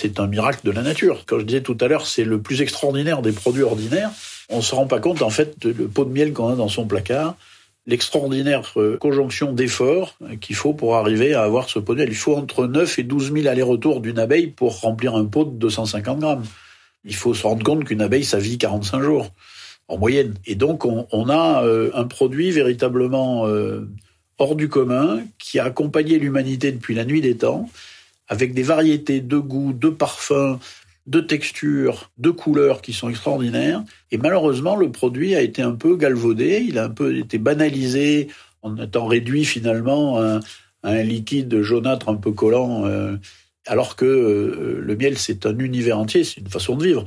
c'est 0.00 0.20
un 0.20 0.28
miracle 0.28 0.60
de 0.62 0.70
la 0.70 0.82
nature. 0.82 1.24
Comme 1.26 1.40
je 1.40 1.44
disais 1.44 1.60
tout 1.60 1.76
à 1.80 1.88
l'heure, 1.88 2.06
c'est 2.06 2.22
le 2.22 2.40
plus 2.40 2.62
extraordinaire 2.62 3.20
des 3.20 3.32
produits 3.32 3.64
ordinaires. 3.64 4.10
On 4.48 4.60
se 4.60 4.72
rend 4.72 4.86
pas 4.86 5.00
compte, 5.00 5.22
en 5.22 5.30
fait, 5.30 5.58
de 5.60 5.70
le 5.70 5.88
pot 5.88 6.04
de 6.04 6.12
miel 6.12 6.32
qu'on 6.32 6.50
a 6.50 6.54
dans 6.54 6.68
son 6.68 6.86
placard, 6.86 7.34
l'extraordinaire 7.84 8.70
euh, 8.76 8.96
conjonction 8.96 9.52
d'efforts 9.52 10.16
qu'il 10.40 10.54
faut 10.54 10.72
pour 10.72 10.94
arriver 10.94 11.34
à 11.34 11.42
avoir 11.42 11.68
ce 11.68 11.80
pot 11.80 11.94
de 11.94 11.98
miel. 11.98 12.10
Il 12.10 12.14
faut 12.14 12.36
entre 12.36 12.68
9 12.68 13.00
et 13.00 13.02
12 13.02 13.32
000 13.32 13.48
allers-retours 13.48 14.00
d'une 14.00 14.20
abeille 14.20 14.46
pour 14.46 14.80
remplir 14.80 15.16
un 15.16 15.24
pot 15.24 15.44
de 15.44 15.58
250 15.58 16.20
grammes. 16.20 16.44
Il 17.04 17.16
faut 17.16 17.34
se 17.34 17.42
rendre 17.42 17.64
compte 17.64 17.82
qu'une 17.82 18.00
abeille, 18.00 18.24
ça 18.24 18.38
vit 18.38 18.56
45 18.56 19.02
jours, 19.02 19.32
en 19.88 19.98
moyenne. 19.98 20.34
Et 20.46 20.54
donc, 20.54 20.84
on, 20.84 21.28
a 21.28 21.64
euh, 21.64 21.90
un 21.94 22.04
produit 22.04 22.52
véritablement 22.52 23.48
euh, 23.48 23.88
hors 24.38 24.54
du 24.54 24.68
commun 24.68 25.22
qui 25.40 25.58
a 25.58 25.64
accompagné 25.64 26.20
l'humanité 26.20 26.70
depuis 26.70 26.94
la 26.94 27.04
nuit 27.04 27.20
des 27.20 27.36
temps 27.36 27.68
avec 28.28 28.54
des 28.54 28.62
variétés 28.62 29.20
de 29.20 29.38
goûts, 29.38 29.72
de 29.72 29.88
parfums, 29.88 30.58
de 31.06 31.20
textures, 31.20 32.10
de 32.18 32.30
couleurs 32.30 32.82
qui 32.82 32.92
sont 32.92 33.08
extraordinaires. 33.08 33.82
Et 34.10 34.18
malheureusement, 34.18 34.76
le 34.76 34.92
produit 34.92 35.34
a 35.34 35.40
été 35.40 35.62
un 35.62 35.72
peu 35.72 35.96
galvaudé, 35.96 36.64
il 36.68 36.78
a 36.78 36.84
un 36.84 36.90
peu 36.90 37.16
été 37.16 37.38
banalisé 37.38 38.28
en 38.62 38.76
étant 38.76 39.06
réduit 39.06 39.44
finalement 39.44 40.18
à, 40.20 40.40
un 40.82 41.02
liquide 41.02 41.62
jaunâtre 41.62 42.08
un 42.08 42.14
peu 42.14 42.30
collant, 42.32 42.84
euh, 42.86 43.16
alors 43.66 43.96
que 43.96 44.04
euh, 44.04 44.80
le 44.80 44.96
miel, 44.96 45.18
c'est 45.18 45.44
un 45.44 45.58
univers 45.58 45.98
entier, 45.98 46.24
c'est 46.24 46.40
une 46.40 46.48
façon 46.48 46.76
de 46.76 46.84
vivre. 46.84 47.04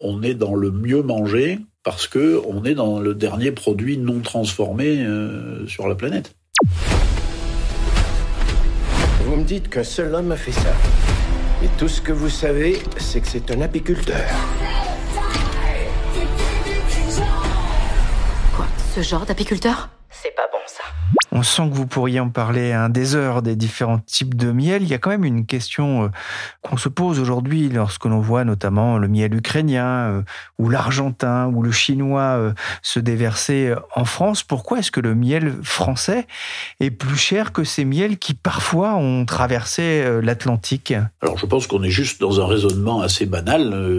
On 0.00 0.22
est 0.22 0.34
dans 0.34 0.54
le 0.54 0.70
mieux 0.70 1.02
manger 1.02 1.58
parce 1.82 2.06
que 2.06 2.40
on 2.46 2.64
est 2.64 2.74
dans 2.74 3.00
le 3.00 3.14
dernier 3.14 3.50
produit 3.50 3.98
non 3.98 4.20
transformé 4.20 5.00
euh, 5.00 5.66
sur 5.66 5.88
la 5.88 5.94
planète. 5.94 6.34
Dites 9.48 9.70
qu'un 9.70 9.82
seul 9.82 10.14
homme 10.14 10.30
a 10.32 10.36
fait 10.36 10.52
ça. 10.52 10.74
Et 11.64 11.68
tout 11.78 11.88
ce 11.88 12.02
que 12.02 12.12
vous 12.12 12.28
savez, 12.28 12.82
c'est 12.98 13.22
que 13.22 13.26
c'est 13.26 13.50
un 13.50 13.62
apiculteur. 13.62 14.28
Quoi 18.54 18.66
Ce 18.94 19.00
genre 19.00 19.24
d'apiculteur? 19.24 19.88
C'est 20.10 20.34
pas 20.34 20.46
bon. 20.52 20.57
On 21.38 21.44
sent 21.44 21.70
que 21.70 21.74
vous 21.76 21.86
pourriez 21.86 22.18
en 22.18 22.30
parler 22.30 22.72
un 22.72 22.88
des 22.88 23.14
heures 23.14 23.42
des 23.42 23.54
différents 23.54 24.00
types 24.00 24.34
de 24.34 24.50
miel. 24.50 24.82
Il 24.82 24.88
y 24.88 24.94
a 24.94 24.98
quand 24.98 25.10
même 25.10 25.24
une 25.24 25.46
question 25.46 26.02
euh, 26.02 26.08
qu'on 26.62 26.76
se 26.76 26.88
pose 26.88 27.20
aujourd'hui 27.20 27.68
lorsque 27.68 28.06
l'on 28.06 28.18
voit 28.18 28.42
notamment 28.42 28.98
le 28.98 29.06
miel 29.06 29.36
ukrainien 29.36 29.86
euh, 29.86 30.22
ou 30.58 30.68
l'argentin 30.68 31.46
ou 31.46 31.62
le 31.62 31.70
chinois 31.70 32.22
euh, 32.22 32.52
se 32.82 32.98
déverser 32.98 33.72
en 33.94 34.04
France. 34.04 34.42
Pourquoi 34.42 34.80
est-ce 34.80 34.90
que 34.90 34.98
le 34.98 35.14
miel 35.14 35.54
français 35.62 36.26
est 36.80 36.90
plus 36.90 37.16
cher 37.16 37.52
que 37.52 37.62
ces 37.62 37.84
miels 37.84 38.18
qui 38.18 38.34
parfois 38.34 38.96
ont 38.96 39.24
traversé 39.24 40.20
l'Atlantique? 40.20 40.92
Alors 41.22 41.38
je 41.38 41.46
pense 41.46 41.68
qu'on 41.68 41.84
est 41.84 41.90
juste 41.90 42.20
dans 42.20 42.40
un 42.40 42.48
raisonnement 42.48 43.00
assez 43.00 43.26
banal 43.26 43.92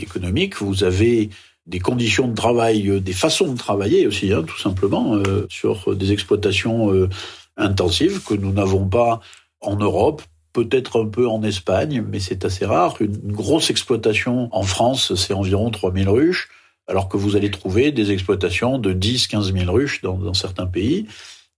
économique. 0.00 0.62
Vous 0.62 0.82
avez 0.82 1.28
des 1.66 1.80
conditions 1.80 2.28
de 2.28 2.34
travail, 2.34 2.88
euh, 2.88 3.00
des 3.00 3.12
façons 3.12 3.52
de 3.52 3.58
travailler 3.58 4.06
aussi, 4.06 4.32
hein, 4.32 4.42
tout 4.46 4.58
simplement, 4.58 5.16
euh, 5.16 5.46
sur 5.48 5.94
des 5.96 6.12
exploitations 6.12 6.92
euh, 6.92 7.08
intensives 7.56 8.22
que 8.22 8.34
nous 8.34 8.52
n'avons 8.52 8.86
pas 8.86 9.20
en 9.60 9.76
Europe, 9.76 10.22
peut-être 10.52 11.02
un 11.02 11.06
peu 11.06 11.28
en 11.28 11.42
Espagne, 11.42 12.04
mais 12.08 12.20
c'est 12.20 12.44
assez 12.44 12.64
rare. 12.64 12.96
Une, 13.00 13.32
grosse 13.32 13.70
exploitation 13.70 14.48
en 14.52 14.62
France, 14.62 15.14
c'est 15.16 15.34
environ 15.34 15.70
3000 15.70 16.08
ruches, 16.08 16.48
alors 16.86 17.08
que 17.08 17.16
vous 17.16 17.36
allez 17.36 17.50
trouver 17.50 17.90
des 17.90 18.12
exploitations 18.12 18.78
de 18.78 18.92
10, 18.92 19.26
15 19.26 19.52
000 19.52 19.72
ruches 19.72 20.02
dans, 20.02 20.16
dans 20.16 20.34
certains 20.34 20.66
pays, 20.66 21.06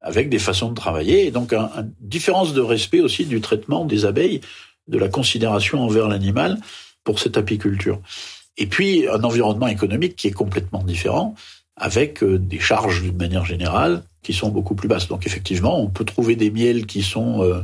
avec 0.01 0.31
des 0.31 0.39
façons 0.39 0.71
de 0.71 0.75
travailler, 0.75 1.27
et 1.27 1.31
donc 1.31 1.53
une 1.53 1.93
différence 2.01 2.55
de 2.55 2.61
respect 2.61 3.01
aussi 3.01 3.27
du 3.27 3.41
traitement 3.41 3.85
des 3.85 4.05
abeilles, 4.05 4.41
de 4.87 4.99
la 4.99 5.09
considération 5.09 5.83
envers 5.83 6.09
l'animal 6.09 6.59
pour 7.05 7.19
cette 7.19 7.37
apiculture. 7.37 8.01
Et 8.59 8.67
puis 8.67 9.09
un 9.09 9.23
environnement 9.25 9.69
économique 9.69 10.17
qui 10.17 10.29
est 10.29 10.33
complètement 10.33 10.83
différent, 10.83 11.35
avec 11.77 12.23
euh, 12.23 12.39
des 12.39 12.59
charges 12.59 13.03
d'une 13.03 13.17
manière 13.17 13.45
générale 13.45 14.03
qui 14.23 14.35
sont 14.35 14.49
beaucoup 14.49 14.75
plus 14.75 14.89
basses. 14.89 15.09
Donc 15.09 15.27
effectivement, 15.27 15.81
on 15.81 15.87
peut 15.87 16.05
trouver 16.05 16.37
des 16.37 16.51
miels 16.51 16.85
qui 16.87 17.03
sont 17.03 17.43
euh, 17.43 17.63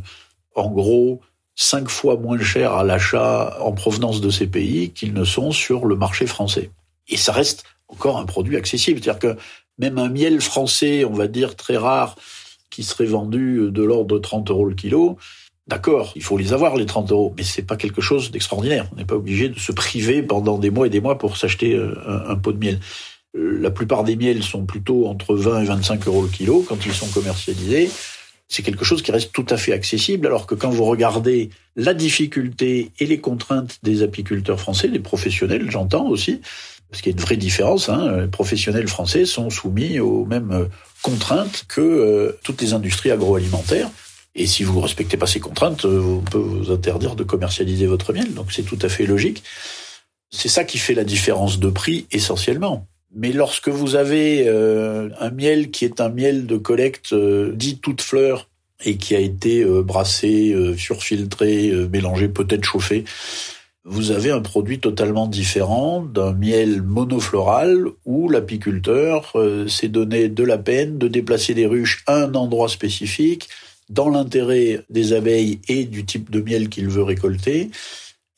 en 0.55 0.71
gros 0.71 1.21
cinq 1.57 1.89
fois 1.89 2.17
moins 2.17 2.39
chers 2.39 2.73
à 2.73 2.85
l'achat 2.85 3.59
en 3.61 3.73
provenance 3.73 4.21
de 4.21 4.31
ces 4.31 4.47
pays 4.47 4.91
qu'ils 4.91 5.13
ne 5.13 5.25
sont 5.25 5.51
sur 5.51 5.85
le 5.85 5.97
marché 5.97 6.27
français. 6.27 6.71
Et 7.09 7.17
ça 7.17 7.33
reste 7.33 7.65
encore 7.89 8.19
un 8.19 8.25
produit 8.25 8.57
accessible. 8.57 9.01
C'est-à-dire 9.03 9.37
que 9.37 9.41
même 9.79 9.99
un 9.99 10.09
miel 10.09 10.41
français, 10.41 11.05
on 11.05 11.13
va 11.13 11.27
dire 11.27 11.57
très 11.57 11.77
rare, 11.77 12.17
qui 12.71 12.83
serait 12.83 13.05
vendu 13.05 13.71
de 13.71 13.83
l'ordre 13.83 14.15
de 14.15 14.19
30 14.19 14.51
euros 14.51 14.65
le 14.65 14.75
kilo, 14.75 15.17
D'accord, 15.67 16.13
il 16.15 16.23
faut 16.23 16.37
les 16.37 16.53
avoir 16.53 16.77
les 16.77 16.85
30 16.85 17.11
euros, 17.11 17.35
mais 17.39 17.43
c'est 17.43 17.63
pas 17.63 17.77
quelque 17.77 18.03
chose 18.03 18.31
d'extraordinaire. 18.31 18.87
On 18.93 18.97
n'est 18.97 19.07
pas 19.07 19.15
obligé 19.15 19.49
de 19.49 19.59
se 19.59 19.73
priver 19.73 20.23
pendant 20.23 20.59
des 20.59 20.71
mois 20.71 20.87
et 20.87 20.91
des 20.91 21.01
mois 21.01 21.17
pour 21.17 21.39
s'acheter 21.39 21.75
euh, 21.75 21.95
un, 22.29 22.37
pot 22.37 22.53
de 22.53 22.59
miel. 22.59 22.81
Euh, 23.35 23.59
la 23.61 23.71
plupart 23.71 24.05
des 24.05 24.15
miels 24.15 24.43
sont 24.43 24.67
plutôt 24.67 25.07
entre 25.07 25.35
20 25.35 25.63
et 25.63 25.65
25 25.65 26.07
euros 26.07 26.23
le 26.23 26.29
kilo 26.29 26.63
quand 26.69 26.85
ils 26.85 26.93
sont 26.93 27.09
commercialisés. 27.09 27.89
C'est 28.47 28.63
quelque 28.63 28.85
chose 28.85 29.01
qui 29.01 29.11
reste 29.11 29.33
tout 29.33 29.47
à 29.49 29.57
fait 29.57 29.73
accessible, 29.73 30.27
alors 30.27 30.47
que 30.47 30.55
quand 30.55 30.69
vous 30.69 30.85
regardez 30.85 31.49
la 31.77 31.95
difficulté 31.95 32.91
et 33.01 33.07
les 33.07 33.19
contraintes 33.19 33.79
des 33.83 34.03
apiculteurs 34.03 34.61
français, 34.61 34.89
des 34.89 35.01
professionnels, 35.01 35.71
j'entends 35.71 36.07
aussi, 36.09 36.43
parce 36.91 37.01
qu'il 37.01 37.11
y 37.11 37.15
a 37.15 37.19
une 37.19 37.25
vraie 37.25 37.39
différence, 37.39 37.89
hein, 37.89 38.21
les 38.21 38.27
professionnels 38.29 38.87
français 38.87 39.25
sont 39.25 39.49
soumis 39.49 39.99
aux 39.99 40.27
mêmes 40.27 40.69
contraintes 41.01 41.65
que 41.69 41.81
euh, 41.81 42.39
toutes 42.45 42.61
les 42.61 42.75
industries 42.75 43.11
agroalimentaires. 43.11 43.91
Et 44.35 44.47
si 44.47 44.65
vous 44.65 44.77
ne 44.79 44.83
respectez 44.83 45.17
pas 45.17 45.27
ces 45.27 45.41
contraintes, 45.41 45.85
euh, 45.85 46.01
on 46.01 46.21
peut 46.21 46.39
vous 46.39 46.73
interdire 46.73 47.15
de 47.15 47.23
commercialiser 47.23 47.87
votre 47.87 48.13
miel. 48.13 48.35
Donc 48.35 48.53
c'est 48.53 48.63
tout 48.63 48.79
à 48.83 48.89
fait 48.89 49.07
logique. 49.07 49.45
C'est 50.31 50.49
ça 50.49 50.65
qui 50.65 50.79
fait 50.79 50.95
la 50.95 51.05
différence 51.05 51.61
de 51.61 51.71
prix 51.71 52.07
essentiellement. 52.11 52.87
Mais 53.15 53.31
lorsque 53.31 53.69
vous 53.69 53.95
avez 53.95 54.45
euh, 54.49 55.09
un 55.21 55.31
miel 55.31 55.71
qui 55.71 55.85
est 55.85 56.01
un 56.01 56.09
miel 56.09 56.47
de 56.47 56.57
collecte 56.57 57.13
euh, 57.13 57.53
dit 57.55 57.79
toute 57.79 58.03
fleur 58.03 58.49
et 58.85 58.97
qui 58.97 59.15
a 59.15 59.21
été 59.21 59.65
brassé, 59.65 60.55
surfiltré, 60.77 61.73
mélangé, 61.91 62.29
peut-être 62.29 62.65
chauffé, 62.65 63.05
vous 63.85 64.11
avez 64.11 64.31
un 64.31 64.41
produit 64.41 64.79
totalement 64.79 65.27
différent 65.27 66.03
d'un 66.03 66.35
miel 66.35 66.83
monofloral 66.83 67.87
où 68.05 68.29
l'apiculteur 68.29 69.33
s'est 69.69 69.89
donné 69.89 70.29
de 70.29 70.45
la 70.45 70.59
peine 70.59 70.99
de 70.99 71.09
déplacer 71.09 71.55
des 71.55 71.65
ruches 71.67 72.03
à 72.07 72.25
un 72.25 72.35
endroit 72.35 72.69
spécifique, 72.69 73.49
dans 73.91 74.09
l'intérêt 74.09 74.85
des 74.91 75.13
abeilles 75.13 75.61
et 75.69 75.85
du 75.85 76.05
type 76.05 76.31
de 76.31 76.41
miel 76.41 76.69
qu'il 76.69 76.89
veut 76.89 77.03
récolter 77.03 77.71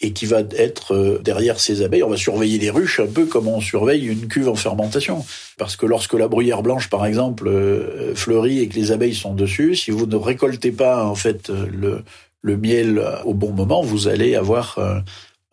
et 0.01 0.13
qui 0.13 0.27
va 0.27 0.43
être 0.59 0.95
euh, 0.95 1.19
derrière 1.25 1.59
ces 1.59 1.83
abeilles. 1.83 2.03
On 2.03 2.11
va 2.11 2.19
surveiller 2.19 2.59
les 2.59 2.71
ruches 2.71 3.01
un 3.01 3.07
peu 3.07 3.25
comme 3.25 3.49
on 3.49 3.61
surveille 3.61 4.07
une 4.07 4.29
cuve 4.29 4.49
en 4.49 4.55
fermentation. 4.55 5.25
Parce 5.57 5.77
que 5.77 5.87
lorsque 5.87 6.13
la 6.13 6.29
bruyère 6.29 6.63
blanche, 6.63 6.91
par 6.91 7.07
exemple, 7.07 7.49
euh, 7.49 8.15
fleurit 8.15 8.61
et 8.61 8.69
que 8.69 8.75
les 8.75 8.93
abeilles 8.93 9.15
sont 9.15 9.35
dessus, 9.35 9.75
si 9.75 9.91
vous 9.91 10.07
ne 10.07 10.17
récoltez 10.17 10.71
pas 10.71 11.07
en 11.07 11.15
fait 11.15 11.49
le, 11.49 12.03
le 12.43 12.57
miel 12.57 13.03
au 13.25 13.33
bon 13.33 13.53
moment, 13.53 13.83
vous 13.83 14.09
allez 14.09 14.37
avoir 14.37 14.79
euh, 14.79 15.01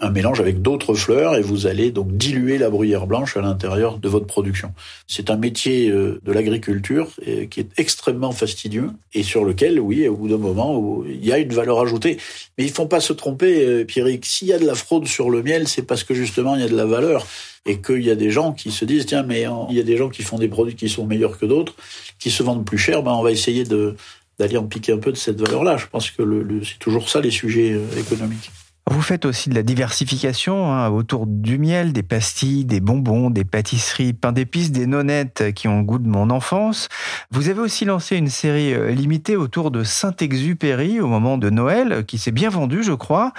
un 0.03 0.09
mélange 0.09 0.39
avec 0.41 0.61
d'autres 0.61 0.93
fleurs 0.93 1.35
et 1.35 1.41
vous 1.41 1.65
allez 1.65 1.91
donc 1.91 2.15
diluer 2.17 2.57
la 2.57 2.69
bruyère 2.69 3.07
blanche 3.07 3.37
à 3.37 3.41
l'intérieur 3.41 3.99
de 3.99 4.09
votre 4.09 4.27
production. 4.27 4.73
C'est 5.07 5.29
un 5.29 5.37
métier 5.37 5.89
euh, 5.89 6.19
de 6.23 6.31
l'agriculture 6.31 7.07
euh, 7.27 7.45
qui 7.45 7.61
est 7.61 7.69
extrêmement 7.77 8.31
fastidieux 8.31 8.91
et 9.13 9.23
sur 9.23 9.45
lequel, 9.45 9.79
oui, 9.79 10.07
au 10.07 10.17
bout 10.17 10.27
d'un 10.27 10.37
moment, 10.37 11.03
il 11.07 11.25
y 11.25 11.31
a 11.31 11.37
une 11.37 11.53
valeur 11.53 11.79
ajoutée. 11.79 12.17
Mais 12.57 12.65
il 12.65 12.69
ne 12.69 12.73
faut 12.73 12.85
pas 12.85 12.99
se 12.99 13.13
tromper, 13.13 13.65
euh, 13.65 13.85
Pierrick. 13.85 14.25
S'il 14.25 14.49
y 14.49 14.53
a 14.53 14.59
de 14.59 14.65
la 14.65 14.75
fraude 14.75 15.07
sur 15.07 15.29
le 15.29 15.41
miel, 15.41 15.67
c'est 15.69 15.83
parce 15.83 16.03
que 16.03 16.13
justement 16.13 16.55
il 16.55 16.61
y 16.61 16.65
a 16.65 16.69
de 16.69 16.75
la 16.75 16.85
valeur 16.85 17.25
et 17.65 17.79
qu'il 17.79 18.03
y 18.03 18.11
a 18.11 18.15
des 18.15 18.29
gens 18.29 18.51
qui 18.51 18.71
se 18.71 18.83
disent 18.83 19.05
tiens 19.05 19.23
mais 19.23 19.45
il 19.69 19.75
y 19.75 19.79
a 19.79 19.83
des 19.83 19.95
gens 19.95 20.09
qui 20.09 20.21
font 20.21 20.37
des 20.37 20.49
produits 20.49 20.75
qui 20.75 20.89
sont 20.89 21.05
meilleurs 21.05 21.39
que 21.39 21.45
d'autres, 21.45 21.75
qui 22.19 22.29
se 22.29 22.43
vendent 22.43 22.65
plus 22.65 22.77
cher, 22.77 23.03
ben 23.03 23.13
on 23.13 23.23
va 23.23 23.31
essayer 23.31 23.63
d'aller 23.63 24.57
en 24.57 24.65
piquer 24.65 24.91
un 24.91 24.97
peu 24.97 25.13
de 25.13 25.17
cette 25.17 25.39
valeur-là. 25.39 25.77
Je 25.77 25.87
pense 25.87 26.11
que 26.11 26.23
c'est 26.65 26.79
toujours 26.79 27.07
ça 27.07 27.21
les 27.21 27.31
sujets 27.31 27.79
économiques. 27.97 28.51
Vous 28.91 29.01
faites 29.01 29.23
aussi 29.23 29.49
de 29.49 29.55
la 29.55 29.63
diversification 29.63 30.71
hein, 30.71 30.89
autour 30.89 31.25
du 31.25 31.57
miel, 31.57 31.93
des 31.93 32.03
pastilles, 32.03 32.65
des 32.65 32.81
bonbons, 32.81 33.29
des 33.29 33.45
pâtisseries, 33.45 34.11
pain 34.11 34.33
d'épices, 34.33 34.71
des 34.73 34.87
nonnettes 34.87 35.53
qui 35.55 35.69
ont 35.69 35.79
le 35.79 35.83
goût 35.83 35.99
de 35.99 36.07
mon 36.07 36.29
enfance. 36.29 36.89
Vous 37.31 37.47
avez 37.47 37.61
aussi 37.61 37.85
lancé 37.85 38.17
une 38.17 38.27
série 38.27 38.73
euh, 38.73 38.91
limitée 38.91 39.37
autour 39.37 39.71
de 39.71 39.85
Saint-Exupéry 39.85 40.99
au 40.99 41.07
moment 41.07 41.37
de 41.37 41.49
Noël, 41.49 42.05
qui 42.05 42.17
s'est 42.17 42.31
bien 42.31 42.49
vendue, 42.49 42.83
je 42.83 42.91
crois. 42.91 43.31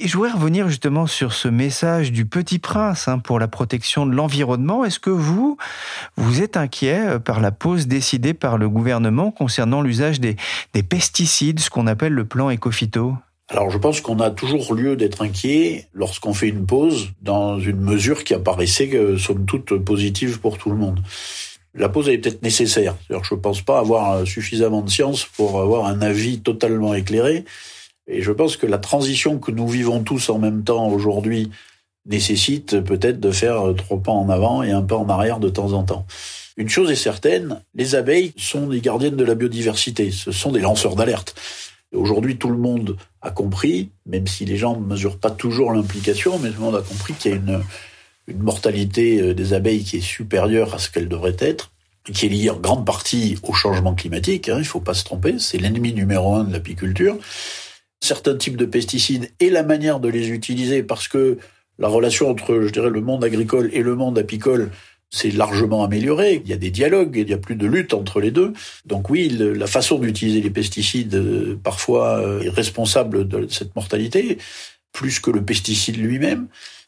Et 0.00 0.08
je 0.08 0.16
voudrais 0.16 0.32
revenir 0.32 0.68
justement 0.68 1.06
sur 1.06 1.34
ce 1.34 1.46
message 1.46 2.10
du 2.10 2.26
Petit 2.26 2.58
Prince 2.58 3.06
hein, 3.06 3.20
pour 3.20 3.38
la 3.38 3.46
protection 3.46 4.06
de 4.06 4.14
l'environnement. 4.14 4.84
Est-ce 4.84 4.98
que 4.98 5.10
vous, 5.10 5.56
vous 6.16 6.42
êtes 6.42 6.56
inquiet 6.56 7.00
euh, 7.06 7.18
par 7.20 7.40
la 7.40 7.52
pause 7.52 7.86
décidée 7.86 8.34
par 8.34 8.58
le 8.58 8.68
gouvernement 8.68 9.30
concernant 9.30 9.82
l'usage 9.82 10.18
des, 10.18 10.34
des 10.74 10.82
pesticides, 10.82 11.60
ce 11.60 11.70
qu'on 11.70 11.86
appelle 11.86 12.12
le 12.12 12.24
plan 12.24 12.50
Ecofito 12.50 13.14
alors 13.50 13.68
je 13.70 13.78
pense 13.78 14.00
qu'on 14.00 14.20
a 14.20 14.30
toujours 14.30 14.74
lieu 14.74 14.96
d'être 14.96 15.22
inquiet 15.22 15.88
lorsqu'on 15.92 16.32
fait 16.32 16.48
une 16.48 16.66
pause 16.66 17.08
dans 17.20 17.58
une 17.58 17.80
mesure 17.80 18.22
qui 18.22 18.32
apparaissait 18.32 18.90
somme 19.18 19.44
toute 19.44 19.76
positive 19.78 20.40
pour 20.40 20.56
tout 20.56 20.70
le 20.70 20.76
monde. 20.76 21.00
La 21.74 21.88
pause 21.88 22.08
est 22.08 22.18
peut-être 22.18 22.42
nécessaire. 22.42 22.96
Je 23.08 23.16
ne 23.16 23.40
pense 23.40 23.62
pas 23.62 23.80
avoir 23.80 24.26
suffisamment 24.26 24.82
de 24.82 24.90
science 24.90 25.24
pour 25.24 25.60
avoir 25.60 25.86
un 25.86 26.00
avis 26.00 26.40
totalement 26.40 26.94
éclairé. 26.94 27.44
Et 28.06 28.22
je 28.22 28.32
pense 28.32 28.56
que 28.56 28.66
la 28.66 28.78
transition 28.78 29.38
que 29.38 29.50
nous 29.50 29.68
vivons 29.68 30.02
tous 30.02 30.30
en 30.30 30.38
même 30.38 30.62
temps 30.62 30.88
aujourd'hui 30.88 31.50
nécessite 32.06 32.80
peut-être 32.80 33.20
de 33.20 33.30
faire 33.30 33.74
trois 33.76 33.98
pas 33.98 34.12
en 34.12 34.28
avant 34.28 34.62
et 34.62 34.70
un 34.70 34.82
pas 34.82 34.96
en 34.96 35.08
arrière 35.08 35.40
de 35.40 35.48
temps 35.48 35.72
en 35.72 35.82
temps. 35.82 36.06
Une 36.56 36.68
chose 36.68 36.90
est 36.90 36.96
certaine, 36.96 37.62
les 37.74 37.94
abeilles 37.94 38.32
sont 38.36 38.66
des 38.66 38.80
gardiennes 38.80 39.16
de 39.16 39.24
la 39.24 39.34
biodiversité, 39.34 40.10
ce 40.10 40.32
sont 40.32 40.52
des 40.52 40.60
lanceurs 40.60 40.96
d'alerte. 40.96 41.34
Aujourd'hui, 41.92 42.36
tout 42.36 42.50
le 42.50 42.56
monde 42.56 42.96
a 43.20 43.30
compris, 43.30 43.90
même 44.06 44.26
si 44.26 44.44
les 44.44 44.56
gens 44.56 44.78
ne 44.78 44.86
mesurent 44.86 45.18
pas 45.18 45.30
toujours 45.30 45.72
l'implication, 45.72 46.38
mais 46.38 46.50
tout 46.50 46.60
le 46.60 46.66
monde 46.66 46.76
a 46.76 46.82
compris 46.82 47.14
qu'il 47.14 47.32
y 47.32 47.34
a 47.34 47.36
une, 47.36 47.60
une 48.28 48.42
mortalité 48.42 49.20
euh, 49.20 49.34
des 49.34 49.52
abeilles 49.54 49.82
qui 49.82 49.96
est 49.96 50.00
supérieure 50.00 50.74
à 50.74 50.78
ce 50.78 50.90
qu'elle 50.90 51.08
devrait 51.08 51.36
être, 51.40 51.72
qui 52.12 52.26
est 52.26 52.28
liée 52.28 52.50
en 52.50 52.60
grande 52.60 52.86
partie 52.86 53.38
au 53.42 53.52
changement 53.52 53.94
climatique. 53.94 54.48
Hein, 54.48 54.56
il 54.56 54.60
ne 54.60 54.64
faut 54.64 54.80
pas 54.80 54.94
se 54.94 55.04
tromper, 55.04 55.38
c'est 55.38 55.58
l'ennemi 55.58 55.92
numéro 55.92 56.34
un 56.34 56.44
de 56.44 56.52
l'apiculture. 56.52 57.18
Certains 58.00 58.36
types 58.36 58.56
de 58.56 58.66
pesticides 58.66 59.30
et 59.40 59.50
la 59.50 59.62
manière 59.62 60.00
de 60.00 60.08
les 60.08 60.30
utiliser, 60.30 60.82
parce 60.82 61.08
que 61.08 61.38
La 61.80 61.88
relation 61.88 62.28
entre, 62.28 62.60
je 62.60 62.70
dirais, 62.70 62.90
le 62.90 63.00
monde 63.00 63.24
agricole 63.24 63.70
et 63.72 63.82
le 63.82 63.96
monde 63.96 64.18
apicole 64.18 64.70
c'est 65.10 65.30
largement 65.30 65.84
amélioré. 65.84 66.40
Il 66.44 66.50
y 66.50 66.52
a 66.52 66.56
des 66.56 66.70
dialogues, 66.70 67.16
il 67.16 67.28
y 67.28 67.34
a 67.34 67.38
plus 67.38 67.56
de 67.56 67.66
lutte 67.66 67.94
entre 67.94 68.20
les 68.20 68.30
deux. 68.30 68.52
Donc 68.86 69.10
oui, 69.10 69.28
la 69.28 69.66
façon 69.66 69.98
d'utiliser 69.98 70.40
les 70.40 70.50
pesticides 70.50 71.14
euh, 71.14 71.58
parfois 71.62 72.18
euh, 72.18 72.42
est 72.42 72.50
responsable 72.50 73.26
de 73.26 73.48
cette 73.48 73.74
mortalité, 73.74 74.38
plus 74.92 75.18
que 75.18 75.30
le 75.30 75.42
pesticide 75.42 75.96
lui-même. 75.96 76.46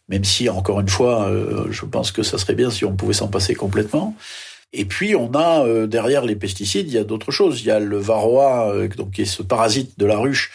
Même 0.09 0.25
si, 0.25 0.49
encore 0.49 0.81
une 0.81 0.89
fois, 0.89 1.29
euh, 1.29 1.67
je 1.71 1.85
pense 1.85 2.13
que 2.13 2.23
ça 2.23 2.39
serait 2.39 2.55
bien 2.55 2.71
si 2.71 2.85
on 2.85 2.95
pouvait 2.95 3.13
s'en 3.13 3.29
passer 3.29 3.55
complètement. 3.55 4.17
Et 4.73 4.85
puis 4.85 5.15
on 5.15 5.31
a 5.35 5.87
derrière 5.87 6.25
les 6.25 6.35
pesticides, 6.35 6.89
il 6.89 6.95
y 6.95 6.99
a 6.99 7.05
d'autres 7.05 7.31
choses. 7.31 7.61
Il 7.61 7.67
y 7.67 7.71
a 7.71 7.79
le 7.79 7.99
varroa, 7.99 8.73
donc 8.97 9.11
qui 9.11 9.23
est 9.23 9.27
ce 9.27 9.43
parasite 9.43 9.99
de 9.99 10.07
la 10.07 10.17
ruche 10.17 10.51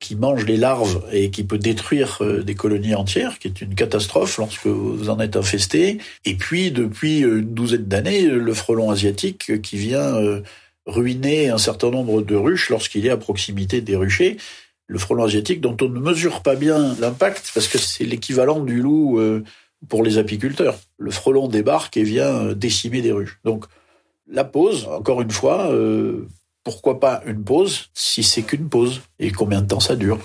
qui 0.00 0.16
mange 0.16 0.46
les 0.46 0.56
larves 0.56 1.04
et 1.12 1.30
qui 1.30 1.44
peut 1.44 1.58
détruire 1.58 2.18
euh, 2.22 2.42
des 2.42 2.54
colonies 2.54 2.94
entières, 2.94 3.38
qui 3.38 3.48
est 3.48 3.60
une 3.60 3.74
catastrophe 3.74 4.38
lorsque 4.38 4.66
vous 4.66 5.10
en 5.10 5.20
êtes 5.20 5.36
infesté. 5.36 5.98
Et 6.24 6.34
puis, 6.34 6.70
depuis 6.72 7.18
une 7.20 7.54
douzaine 7.54 7.84
d'années, 7.84 8.22
le 8.22 8.54
frelon 8.54 8.90
asiatique 8.90 9.60
qui 9.60 9.76
vient 9.76 10.16
euh, 10.16 10.40
ruiner 10.86 11.50
un 11.50 11.58
certain 11.58 11.90
nombre 11.90 12.22
de 12.22 12.34
ruches 12.34 12.70
lorsqu'il 12.70 13.06
est 13.06 13.10
à 13.10 13.18
proximité 13.18 13.82
des 13.82 13.94
ruchers. 13.94 14.38
Le 14.86 14.98
frelon 14.98 15.24
asiatique 15.24 15.60
dont 15.60 15.76
on 15.82 15.88
ne 15.88 16.00
mesure 16.00 16.42
pas 16.42 16.56
bien 16.56 16.96
l'impact 16.98 17.52
parce 17.54 17.68
que 17.68 17.78
c'est 17.78 18.04
l'équivalent 18.04 18.60
du 18.60 18.80
loup 18.80 19.20
euh, 19.20 19.44
pour 19.88 20.02
les 20.02 20.16
apiculteurs. 20.16 20.78
Le 20.98 21.10
frelon 21.10 21.46
débarque 21.46 21.98
et 21.98 22.02
vient 22.04 22.54
décimer 22.54 23.02
des 23.02 23.12
ruches. 23.12 23.38
Donc, 23.44 23.66
la 24.26 24.44
pause, 24.44 24.86
encore 24.86 25.20
une 25.20 25.30
fois, 25.30 25.70
pourquoi 26.64 27.00
pas 27.00 27.22
une 27.26 27.44
pause 27.44 27.90
si 27.94 28.22
c'est 28.22 28.42
qu'une 28.42 28.68
pause? 28.68 29.00
Et 29.18 29.32
combien 29.32 29.62
de 29.62 29.66
temps 29.68 29.80
ça 29.80 29.96
dure? 29.96 30.18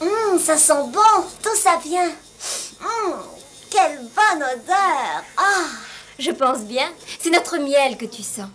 Hum, 0.00 0.38
ça 0.38 0.56
sent 0.56 0.84
bon, 0.92 1.24
tout 1.42 1.56
ça 1.56 1.78
vient. 1.84 2.10
Hum, 2.80 3.14
quelle 3.70 3.98
bonne 3.98 4.42
odeur 4.42 5.22
Ah, 5.36 5.64
je 6.18 6.30
pense 6.30 6.60
bien, 6.60 6.90
c'est 7.18 7.30
notre 7.30 7.58
miel 7.58 7.96
que 7.96 8.06
tu 8.06 8.22
sens. 8.22 8.48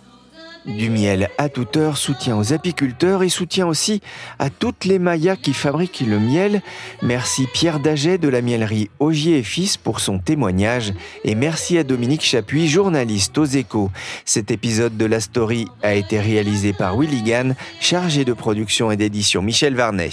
Du 0.66 0.90
miel 0.90 1.30
à 1.38 1.48
toute 1.48 1.76
heure, 1.76 1.96
soutien 1.96 2.36
aux 2.36 2.52
apiculteurs 2.52 3.22
et 3.22 3.28
soutien 3.28 3.66
aussi 3.66 4.02
à 4.38 4.50
toutes 4.50 4.84
les 4.84 4.98
mayas 4.98 5.36
qui 5.36 5.54
fabriquent 5.54 6.04
le 6.06 6.18
miel. 6.18 6.62
Merci 7.02 7.46
Pierre 7.52 7.80
Daget 7.80 8.18
de 8.18 8.28
la 8.28 8.42
miellerie 8.42 8.90
Augier 8.98 9.38
et 9.38 9.42
Fils 9.42 9.76
pour 9.76 10.00
son 10.00 10.18
témoignage 10.18 10.92
et 11.24 11.34
merci 11.34 11.78
à 11.78 11.84
Dominique 11.84 12.24
Chapuis, 12.24 12.68
journaliste 12.68 13.38
aux 13.38 13.44
échos. 13.44 13.90
Cet 14.24 14.50
épisode 14.50 14.96
de 14.96 15.06
la 15.06 15.20
story 15.20 15.66
a 15.82 15.94
été 15.94 16.20
réalisé 16.20 16.72
par 16.72 16.98
Willy 16.98 17.22
Gann, 17.22 17.54
chargé 17.80 18.24
de 18.24 18.32
production 18.32 18.90
et 18.90 18.96
d'édition 18.96 19.42
Michel 19.42 19.74
Varnet. 19.74 20.10